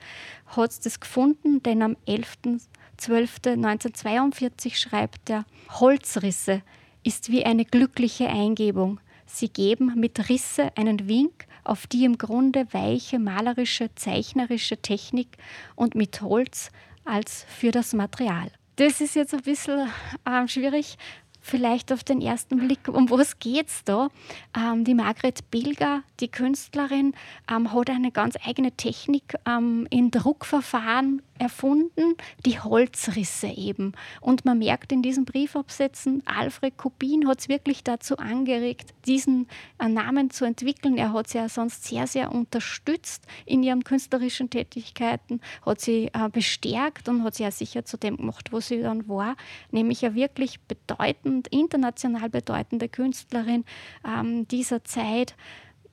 hat 0.47 0.85
das 0.85 0.99
gefunden, 0.99 1.63
denn 1.63 1.81
am 1.81 1.95
11.12.1942 2.07 4.75
schreibt 4.75 5.29
er, 5.29 5.45
Holzrisse 5.69 6.61
ist 7.03 7.31
wie 7.31 7.45
eine 7.45 7.63
glückliche 7.63 8.27
Eingebung. 8.27 8.99
Sie 9.25 9.47
geben 9.47 9.93
mit 9.95 10.27
Risse 10.27 10.75
einen 10.75 11.07
Wink 11.07 11.45
auf 11.63 11.87
die 11.87 12.03
im 12.03 12.17
Grunde 12.17 12.67
weiche 12.73 13.17
malerische, 13.17 13.95
zeichnerische 13.95 14.75
Technik 14.77 15.37
und 15.75 15.95
mit 15.95 16.21
Holz 16.21 16.69
als 17.05 17.45
für 17.47 17.71
das 17.71 17.93
Material. 17.93 18.51
Das 18.75 18.99
ist 18.99 19.15
jetzt 19.15 19.33
ein 19.33 19.41
bisschen 19.41 19.87
äh, 20.25 20.47
schwierig, 20.47 20.97
vielleicht 21.45 21.91
auf 21.91 22.03
den 22.03 22.21
ersten 22.21 22.57
Blick, 22.57 22.87
um 22.87 23.09
was 23.11 23.37
geht 23.37 23.67
es 23.67 23.83
da? 23.83 24.09
Ähm, 24.57 24.83
die 24.83 24.95
Margret 24.95 25.51
Bilger, 25.51 26.01
die 26.19 26.27
Künstlerin, 26.27 27.13
ähm, 27.49 27.71
hat 27.71 27.89
eine 27.89 28.11
ganz 28.11 28.35
eigene 28.43 28.71
Technik 28.71 29.35
ähm, 29.45 29.87
in 29.91 30.09
Druckverfahren 30.09 31.21
erfunden, 31.37 32.15
die 32.45 32.59
Holzrisse 32.59 33.47
eben. 33.47 33.93
Und 34.21 34.45
man 34.45 34.57
merkt 34.57 34.91
in 34.91 35.01
diesen 35.01 35.25
Briefabsätzen, 35.25 36.23
Alfred 36.25 36.77
Kubin 36.77 37.27
hat 37.27 37.41
es 37.41 37.49
wirklich 37.49 37.83
dazu 37.83 38.17
angeregt, 38.17 38.93
diesen 39.05 39.47
äh, 39.77 39.87
Namen 39.87 40.29
zu 40.29 40.45
entwickeln. 40.45 40.97
Er 40.97 41.13
hat 41.13 41.27
sie 41.29 41.37
ja 41.37 41.49
sonst 41.49 41.83
sehr, 41.83 42.07
sehr 42.07 42.31
unterstützt 42.31 43.23
in 43.45 43.63
ihren 43.63 43.83
künstlerischen 43.83 44.49
Tätigkeiten, 44.49 45.41
hat 45.65 45.81
sie 45.81 46.09
äh, 46.13 46.29
bestärkt 46.31 47.09
und 47.09 47.23
hat 47.23 47.35
sie 47.35 47.43
ja 47.43 47.51
sicher 47.51 47.85
zu 47.85 47.97
dem 47.97 48.17
gemacht, 48.17 48.51
wo 48.51 48.59
sie 48.61 48.81
dann 48.81 49.07
war, 49.07 49.35
nämlich 49.71 50.05
eine 50.05 50.15
wirklich 50.15 50.59
bedeutend, 50.61 51.34
international 51.49 52.29
bedeutende 52.29 52.89
Künstlerin 52.89 53.65
ähm, 54.05 54.47
dieser 54.47 54.83
Zeit. 54.83 55.35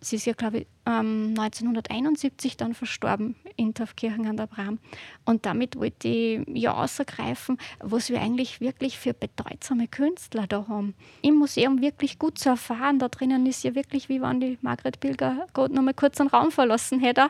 Sie 0.02 0.16
ist 0.16 0.26
ja, 0.26 0.32
glaube 0.32 0.58
ich, 0.58 0.66
1971 0.84 2.56
dann 2.56 2.74
verstorben 2.74 3.36
in 3.56 3.72
Taufkirchen 3.72 4.26
an 4.26 4.36
der 4.36 4.48
Bram. 4.48 4.80
Und 5.24 5.46
damit 5.46 5.76
wollte 5.76 6.08
ich 6.08 6.40
ja 6.48 6.74
ausgreifen, 6.74 7.56
was 7.78 8.10
wir 8.10 8.20
eigentlich 8.20 8.60
wirklich 8.60 8.98
für 8.98 9.14
bedeutsame 9.14 9.86
Künstler 9.86 10.48
da 10.48 10.66
haben. 10.66 10.94
Im 11.22 11.36
Museum 11.36 11.80
wirklich 11.80 12.18
gut 12.18 12.38
zu 12.38 12.48
erfahren. 12.48 12.98
Da 12.98 13.08
drinnen 13.08 13.46
ist 13.46 13.62
ja 13.62 13.76
wirklich, 13.76 14.08
wie 14.08 14.20
wenn 14.20 14.40
die 14.40 14.58
Margret 14.60 14.98
Bilger 14.98 15.46
gerade 15.54 15.72
noch 15.72 15.82
mal 15.82 15.94
kurz 15.94 16.20
einen 16.20 16.30
Raum 16.30 16.50
verlassen 16.50 16.98
hätte. 16.98 17.28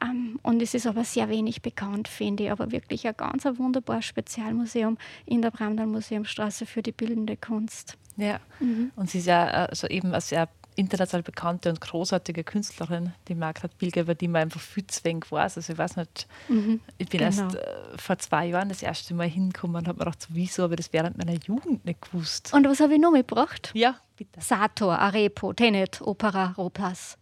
Ähm, 0.00 0.38
und 0.44 0.62
es 0.62 0.74
ist 0.74 0.86
aber 0.86 1.02
sehr 1.02 1.28
wenig 1.28 1.60
bekannt, 1.60 2.06
finde 2.06 2.44
ich. 2.44 2.52
Aber 2.52 2.70
wirklich 2.70 3.08
ein 3.08 3.16
ganz 3.16 3.44
ein 3.46 3.58
wunderbares 3.58 4.04
Spezialmuseum 4.04 4.96
in 5.26 5.42
der 5.42 5.50
Bramdal 5.50 5.88
Museumstraße 5.88 6.66
für 6.66 6.82
die 6.82 6.92
bildende 6.92 7.36
Kunst. 7.36 7.98
Ja, 8.16 8.40
mhm. 8.60 8.92
und 8.94 9.10
sie 9.10 9.18
ist 9.18 9.26
ja 9.26 9.46
also 9.46 9.88
eben 9.88 10.12
ein 10.12 10.20
sehr 10.20 10.48
international 10.76 11.22
bekannte 11.22 11.68
und 11.70 11.80
großartige 11.80 12.44
Künstlerin, 12.44 13.12
die 13.28 13.34
Margret 13.34 13.76
Bilger, 13.78 14.02
über 14.02 14.14
die 14.14 14.28
man 14.28 14.42
einfach 14.42 14.60
viel 14.60 14.86
zu 14.86 15.04
wenig 15.04 15.30
weiß. 15.30 15.56
Also 15.56 15.72
ich 15.72 15.78
weiß 15.78 15.96
nicht, 15.96 16.26
mhm, 16.48 16.80
ich 16.98 17.08
bin 17.08 17.20
genau. 17.20 17.42
erst 17.42 17.56
äh, 17.56 17.98
vor 17.98 18.18
zwei 18.18 18.46
Jahren 18.46 18.68
das 18.68 18.82
erste 18.82 19.14
Mal 19.14 19.28
hingekommen 19.28 19.76
und 19.76 19.88
habe 19.88 19.98
mir 19.98 20.04
gedacht, 20.04 20.26
wieso 20.30 20.64
habe 20.64 20.74
ich 20.74 20.78
das 20.78 20.92
während 20.92 21.18
meiner 21.18 21.38
Jugend 21.46 21.84
nicht 21.84 22.02
gewusst. 22.02 22.52
Und 22.54 22.66
was 22.66 22.80
habe 22.80 22.94
ich 22.94 23.00
noch 23.00 23.12
mitgebracht? 23.12 23.70
Ja, 23.74 23.96
bitte. 24.16 24.40
Sator, 24.40 24.98
Arepo, 24.98 25.52
Tenet, 25.52 26.00
Opera, 26.02 26.54
Ropas. 26.56 27.18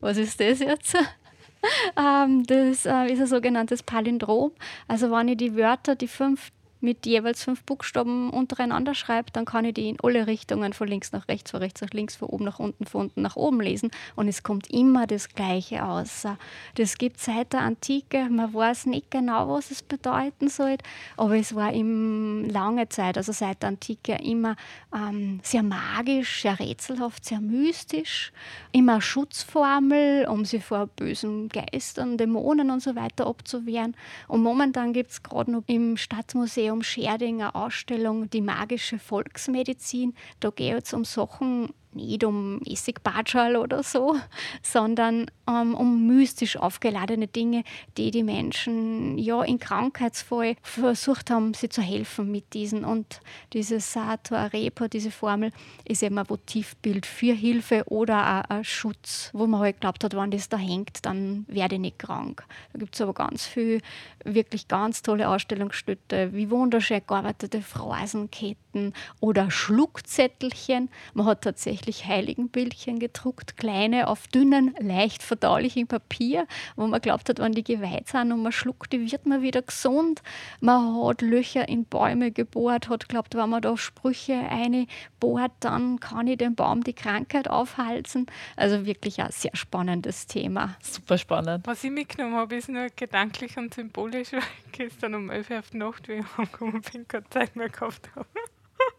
Was 0.00 0.16
ist 0.16 0.40
das 0.40 0.58
jetzt? 0.58 0.96
ähm, 1.96 2.44
das 2.44 2.86
äh, 2.86 3.06
ist 3.06 3.20
ein 3.20 3.26
sogenanntes 3.26 3.82
Palindrom. 3.82 4.52
Also 4.88 5.10
wenn 5.10 5.28
ich 5.28 5.36
die 5.36 5.56
Wörter, 5.56 5.94
die 5.94 6.08
fünf 6.08 6.50
mit 6.82 7.06
jeweils 7.06 7.44
fünf 7.44 7.64
Buchstaben 7.64 8.30
untereinander 8.30 8.94
schreibe, 8.94 9.30
dann 9.32 9.44
kann 9.44 9.64
ich 9.64 9.74
die 9.74 9.88
in 9.88 9.98
alle 10.02 10.26
Richtungen 10.26 10.72
von 10.72 10.88
links 10.88 11.12
nach 11.12 11.28
rechts, 11.28 11.50
von 11.50 11.60
rechts 11.60 11.80
nach 11.80 11.90
links, 11.90 12.16
von 12.16 12.28
oben 12.28 12.44
nach 12.44 12.58
unten, 12.58 12.86
von 12.86 13.02
unten 13.02 13.22
nach 13.22 13.36
oben 13.36 13.60
lesen 13.60 13.90
und 14.16 14.28
es 14.28 14.42
kommt 14.42 14.70
immer 14.70 15.06
das 15.06 15.28
Gleiche 15.28 15.84
aus. 15.84 16.26
Das 16.74 16.98
gibt 16.98 17.18
es 17.18 17.26
seit 17.26 17.52
der 17.52 17.60
Antike, 17.60 18.28
man 18.30 18.52
weiß 18.52 18.86
nicht 18.86 19.10
genau, 19.10 19.48
was 19.48 19.70
es 19.70 19.82
bedeuten 19.82 20.48
soll, 20.48 20.76
aber 21.16 21.36
es 21.36 21.54
war 21.54 21.72
in 21.72 22.48
lange 22.48 22.88
Zeit, 22.88 23.16
also 23.16 23.32
seit 23.32 23.62
der 23.62 23.70
Antike, 23.70 24.14
immer 24.22 24.56
ähm, 24.94 25.40
sehr 25.42 25.62
magisch, 25.62 26.42
sehr 26.42 26.58
rätselhaft, 26.58 27.24
sehr 27.24 27.40
mystisch, 27.40 28.32
immer 28.72 29.00
Schutzformel, 29.00 30.26
um 30.26 30.44
sie 30.44 30.60
vor 30.60 30.86
bösen 30.86 31.48
Geistern, 31.48 32.16
Dämonen 32.16 32.70
und 32.70 32.80
so 32.80 32.94
weiter 32.96 33.26
abzuwehren. 33.26 33.94
Und 34.28 34.42
momentan 34.42 34.92
gibt 34.92 35.10
es 35.10 35.22
gerade 35.22 35.50
noch 35.50 35.62
im 35.66 35.96
Stadtmuseum 35.96 36.71
Museum 36.72 36.82
Scherding 36.82 37.42
eine 37.42 37.54
Ausstellung 37.54 38.30
Die 38.30 38.40
magische 38.40 38.98
Volksmedizin. 38.98 40.14
Da 40.40 40.50
geht 40.50 40.84
es 40.84 40.94
um 40.94 41.04
Sachen 41.04 41.74
nicht 41.94 42.24
um 42.24 42.60
Essigbatschal 42.64 43.56
oder 43.56 43.82
so, 43.82 44.16
sondern 44.62 45.30
ähm, 45.48 45.74
um 45.74 46.06
mystisch 46.06 46.56
aufgeladene 46.56 47.26
Dinge, 47.26 47.64
die 47.96 48.10
die 48.10 48.22
Menschen 48.22 49.18
ja 49.18 49.42
in 49.42 49.58
Krankheitsfall 49.58 50.56
versucht 50.62 51.30
haben, 51.30 51.54
sie 51.54 51.68
zu 51.68 51.82
helfen 51.82 52.30
mit 52.30 52.54
diesen. 52.54 52.84
Und 52.84 53.20
dieses 53.52 53.92
Sato 53.92 54.34
Arepa, 54.34 54.88
diese 54.88 55.10
Formel, 55.10 55.52
ist 55.84 56.02
eben 56.02 56.18
ein 56.18 56.28
Votivbild 56.28 57.06
für 57.06 57.34
Hilfe 57.34 57.84
oder 57.86 58.44
auch 58.44 58.50
ein 58.50 58.64
Schutz, 58.64 59.30
wo 59.32 59.46
man 59.46 59.60
halt 59.60 59.80
glaubt 59.80 60.04
hat, 60.04 60.16
wenn 60.16 60.30
das 60.30 60.48
da 60.48 60.56
hängt, 60.56 61.04
dann 61.04 61.44
werde 61.48 61.76
ich 61.76 61.80
nicht 61.80 61.98
krank. 61.98 62.44
Da 62.72 62.78
gibt 62.78 62.94
es 62.94 63.00
aber 63.00 63.14
ganz 63.14 63.46
viel, 63.46 63.80
wirklich 64.24 64.68
ganz 64.68 65.02
tolle 65.02 65.28
Ausstellungsstücke, 65.28 66.30
wie 66.32 66.50
wunderschön 66.50 67.02
gearbeitete 67.06 67.62
Phrasenketten 67.62 68.94
oder 69.20 69.50
Schluckzettelchen. 69.50 70.88
Man 71.14 71.26
hat 71.26 71.42
tatsächlich 71.42 71.81
Heiligenbildchen 71.90 72.98
gedruckt, 72.98 73.56
kleine 73.56 74.08
auf 74.08 74.28
dünnen, 74.28 74.74
leicht 74.78 75.22
verdaulichem 75.22 75.86
Papier, 75.86 76.46
wo 76.76 76.86
man 76.86 77.00
glaubt 77.00 77.28
hat, 77.28 77.38
wenn 77.38 77.52
die 77.52 77.64
geweiht 77.64 78.08
sind 78.08 78.32
und 78.32 78.42
man 78.42 78.52
schluckt, 78.52 78.92
die 78.92 79.10
wird 79.10 79.26
man 79.26 79.42
wieder 79.42 79.62
gesund. 79.62 80.22
Man 80.60 81.02
hat 81.02 81.22
Löcher 81.22 81.68
in 81.68 81.84
Bäume 81.84 82.30
gebohrt, 82.30 82.88
hat 82.88 83.08
glaubt, 83.08 83.34
wenn 83.34 83.48
man 83.48 83.62
da 83.62 83.76
Sprüche 83.76 84.34
einbohrt, 84.34 85.52
dann 85.60 85.98
kann 86.00 86.26
ich 86.26 86.38
dem 86.38 86.54
Baum 86.54 86.84
die 86.84 86.94
Krankheit 86.94 87.48
aufhalten. 87.48 88.26
Also 88.56 88.86
wirklich 88.86 89.20
ein 89.20 89.32
sehr 89.32 89.54
spannendes 89.54 90.26
Thema. 90.26 90.76
Super 90.82 91.18
spannend. 91.18 91.66
Was 91.66 91.82
ich 91.84 91.90
mitgenommen 91.90 92.36
habe, 92.36 92.56
ist 92.56 92.68
nur 92.68 92.88
gedanklich 92.94 93.56
und 93.56 93.74
symbolisch, 93.74 94.32
weil 94.32 94.40
ich 94.66 94.72
gestern 94.72 95.14
um 95.14 95.30
11 95.30 95.50
Uhr 95.50 95.58
auf 95.58 95.70
die 95.70 95.76
Nacht, 95.78 96.08
wie 96.08 96.12
ich 96.12 96.36
heimgekommen 96.36 96.82
bin, 96.92 97.08
keine 97.08 97.28
Zeit 97.30 97.56
mehr 97.56 97.68
gehabt 97.68 98.10
habe. 98.14 98.26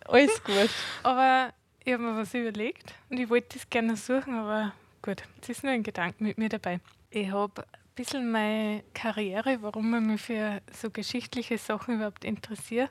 Alles 0.05 0.43
gut. 0.43 0.69
Aber 1.03 1.53
ich 1.85 1.93
habe 1.93 2.03
mir 2.03 2.15
was 2.15 2.33
überlegt 2.33 2.93
und 3.09 3.19
ich 3.19 3.29
wollte 3.29 3.57
das 3.57 3.69
gerne 3.69 3.95
suchen, 3.97 4.35
aber 4.35 4.73
gut, 5.01 5.23
es 5.41 5.49
ist 5.49 5.63
nur 5.63 5.73
ein 5.73 5.83
Gedanke 5.83 6.23
mit 6.23 6.37
mir 6.37 6.49
dabei. 6.49 6.79
Ich 7.09 7.31
habe 7.31 7.63
ein 7.63 7.95
bisschen 7.95 8.31
meine 8.31 8.83
Karriere, 8.93 9.61
warum 9.61 9.93
ich 9.95 10.01
mich 10.01 10.21
für 10.21 10.61
so 10.71 10.89
geschichtliche 10.89 11.57
Sachen 11.57 11.95
überhaupt 11.95 12.25
interessiere, 12.25 12.89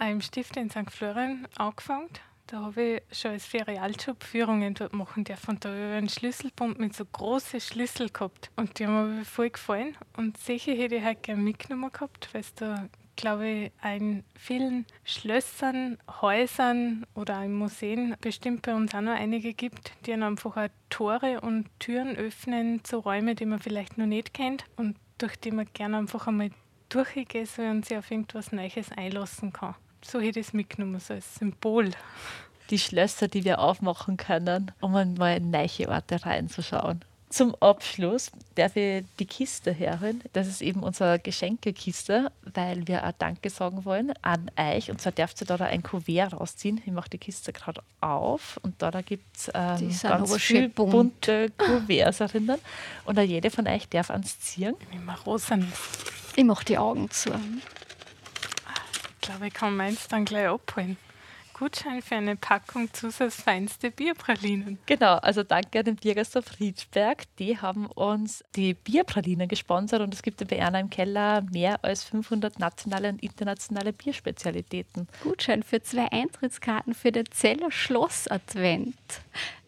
im 0.00 0.20
Stift 0.20 0.56
in 0.56 0.70
St. 0.70 0.90
Florian 0.90 1.48
angefangen. 1.56 2.08
Da 2.46 2.60
habe 2.60 2.82
ich 2.82 3.02
schon 3.18 3.32
als 3.32 3.44
Ferialjob 3.44 4.24
Führungen 4.24 4.72
dort 4.72 4.94
machen 4.94 5.24
dürfen. 5.24 5.50
Und 5.50 5.64
da 5.64 5.68
habe 5.68 5.78
ich 5.78 5.96
einen 5.96 6.08
Schlüsselbund 6.08 6.78
mit 6.78 6.94
so 6.94 7.04
großen 7.04 7.60
Schlüssel 7.60 8.08
gehabt. 8.08 8.50
Und 8.56 8.78
die 8.78 8.86
haben 8.86 9.18
mir 9.18 9.24
voll 9.26 9.50
gefallen. 9.50 9.96
Und 10.16 10.38
sicher 10.38 10.72
hätte 10.72 10.96
ich 10.96 11.02
halt 11.02 11.22
gerne 11.22 11.42
mitgenommen 11.42 11.92
gehabt, 11.92 12.32
weil 12.32 12.40
es 12.40 12.54
da 12.54 12.88
glaube 13.18 13.48
ich, 13.48 13.72
in 13.84 14.24
vielen 14.34 14.86
Schlössern, 15.04 15.98
Häusern 16.22 17.04
oder 17.14 17.42
in 17.44 17.52
Museen 17.52 18.16
bestimmt 18.20 18.62
bei 18.62 18.74
uns 18.74 18.94
auch 18.94 19.02
noch 19.02 19.12
einige 19.12 19.52
gibt, 19.52 19.92
die 20.06 20.14
einfach 20.14 20.56
auch 20.56 20.68
Tore 20.88 21.40
und 21.42 21.66
Türen 21.80 22.16
öffnen 22.16 22.82
zu 22.84 22.98
Räumen, 22.98 23.36
die 23.36 23.44
man 23.44 23.58
vielleicht 23.58 23.98
noch 23.98 24.06
nicht 24.06 24.32
kennt 24.32 24.64
und 24.76 24.96
durch 25.18 25.36
die 25.36 25.50
man 25.50 25.66
gerne 25.74 25.98
einfach 25.98 26.28
einmal 26.28 26.50
durchgehen 26.88 27.44
soll 27.44 27.66
und 27.66 27.84
sich 27.84 27.98
auf 27.98 28.10
irgendwas 28.10 28.52
Neues 28.52 28.92
einlassen 28.96 29.52
kann. 29.52 29.74
So 30.02 30.20
hätte 30.20 30.40
ich 30.40 30.46
es 30.46 30.52
mitgenommen, 30.52 31.00
so 31.00 31.14
als 31.14 31.34
Symbol. 31.34 31.90
Die 32.70 32.78
Schlösser, 32.78 33.28
die 33.28 33.44
wir 33.44 33.58
aufmachen 33.58 34.16
können, 34.16 34.70
um 34.80 34.92
mal 34.92 35.36
in 35.36 35.50
neue 35.50 35.88
Orte 35.88 36.24
reinzuschauen. 36.24 37.04
Zum 37.30 37.54
Abschluss 37.56 38.30
darf 38.54 38.74
ich 38.76 39.04
die 39.18 39.26
Kiste 39.26 39.70
herholen. 39.70 40.22
Das 40.32 40.46
ist 40.46 40.62
eben 40.62 40.82
unsere 40.82 41.18
Geschenkekiste, 41.18 42.32
weil 42.54 42.88
wir 42.88 43.06
auch 43.06 43.12
Danke 43.18 43.50
sagen 43.50 43.84
wollen 43.84 44.14
an 44.22 44.50
euch. 44.56 44.90
Und 44.90 45.00
zwar 45.00 45.12
darfst 45.12 45.40
du 45.40 45.44
da 45.44 45.56
ein 45.56 45.82
Kuvert 45.82 46.32
rausziehen. 46.32 46.80
Ich 46.86 46.92
mache 46.92 47.10
die 47.10 47.18
Kiste 47.18 47.52
gerade 47.52 47.82
auf 48.00 48.58
und 48.62 48.80
da, 48.80 48.90
da 48.90 49.02
gibt 49.02 49.36
es 49.36 49.50
ähm, 49.52 49.94
ganz 50.02 50.36
viele 50.36 50.70
bunt. 50.70 50.90
bunte 50.90 51.50
Kuverts 51.58 52.20
erinnern. 52.20 52.60
Und 53.04 53.18
auch 53.18 53.22
jede 53.22 53.50
von 53.50 53.66
euch 53.68 53.88
darf 53.88 54.10
ans 54.10 54.40
ziehen. 54.40 54.74
Ich 54.90 55.00
mache 55.00 55.24
Rosen. 55.24 55.70
Ich 56.34 56.44
mache 56.44 56.64
die 56.64 56.78
Augen 56.78 57.10
zu. 57.10 57.30
Ich 59.14 59.20
glaube, 59.20 59.48
ich 59.48 59.54
kann 59.54 59.76
meins 59.76 60.08
dann 60.08 60.24
gleich 60.24 60.48
abholen. 60.48 60.96
Gutschein 61.58 62.02
für 62.02 62.14
eine 62.14 62.36
Packung 62.36 62.92
Zusatz 62.92 63.42
feinste 63.42 63.90
Bierpralinen. 63.90 64.78
Genau, 64.86 65.14
also 65.16 65.42
danke 65.42 65.80
an 65.80 65.86
den 65.86 65.96
Biergasthof 65.96 66.44
Friedberg. 66.44 67.24
Die 67.38 67.58
haben 67.58 67.86
uns 67.86 68.44
die 68.54 68.74
Bierpralinen 68.74 69.48
gesponsert 69.48 70.00
und 70.00 70.14
es 70.14 70.22
gibt 70.22 70.46
bei 70.46 70.56
Erna 70.56 70.78
im 70.78 70.88
Keller 70.88 71.42
mehr 71.50 71.82
als 71.82 72.04
500 72.04 72.60
nationale 72.60 73.08
und 73.08 73.22
internationale 73.24 73.92
Bierspezialitäten. 73.92 75.08
Gutschein 75.24 75.64
für 75.64 75.82
zwei 75.82 76.06
Eintrittskarten 76.12 76.94
für 76.94 77.10
den 77.10 77.28
Zeller 77.32 77.72
Schloss 77.72 78.28
Advent. 78.28 78.94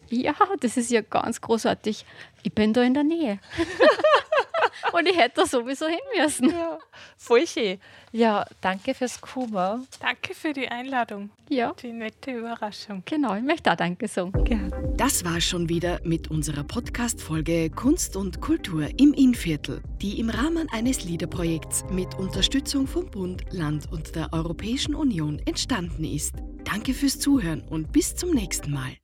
Ja, 0.09 0.35
das 0.61 0.77
ist 0.77 0.91
ja 0.91 1.01
ganz 1.01 1.41
großartig. 1.41 2.05
Ich 2.43 2.53
bin 2.53 2.71
da 2.71 2.83
in 2.83 2.93
der 2.93 3.03
Nähe. 3.03 3.39
Und 4.93 5.07
ich 5.07 5.17
hätte 5.17 5.41
da 5.41 5.45
sowieso 5.45 5.87
hin 5.87 5.99
müssen. 6.17 6.49
Ja, 6.49 6.79
voll 7.17 7.47
schön. 7.47 7.79
Ja, 8.11 8.45
danke 8.59 8.93
fürs 8.93 9.21
Kommen. 9.21 9.87
Danke 9.99 10.33
für 10.33 10.53
die 10.53 10.67
Einladung. 10.67 11.29
Ja. 11.49 11.73
Die 11.81 11.91
nette 11.91 12.31
Überraschung. 12.31 13.03
Genau, 13.05 13.35
ich 13.35 13.43
möchte 13.43 13.71
auch 13.71 13.75
Danke 13.75 14.07
sagen. 14.07 14.43
Gerne. 14.43 14.93
Das 14.97 15.23
war 15.23 15.39
schon 15.39 15.69
wieder 15.69 15.99
mit 16.03 16.29
unserer 16.29 16.63
Podcast-Folge 16.63 17.69
Kunst 17.69 18.15
und 18.15 18.41
Kultur 18.41 18.87
im 18.97 19.13
Innviertel, 19.13 19.81
die 20.01 20.19
im 20.19 20.29
Rahmen 20.29 20.67
eines 20.71 21.03
Liederprojekts 21.03 21.85
mit 21.89 22.15
Unterstützung 22.15 22.85
vom 22.85 23.09
Bund, 23.09 23.43
Land 23.51 23.91
und 23.91 24.15
der 24.15 24.31
Europäischen 24.33 24.93
Union 24.93 25.41
entstanden 25.45 26.03
ist. 26.03 26.35
Danke 26.63 26.93
fürs 26.93 27.19
Zuhören 27.19 27.61
und 27.69 27.91
bis 27.91 28.15
zum 28.15 28.31
nächsten 28.31 28.71
Mal. 28.71 29.00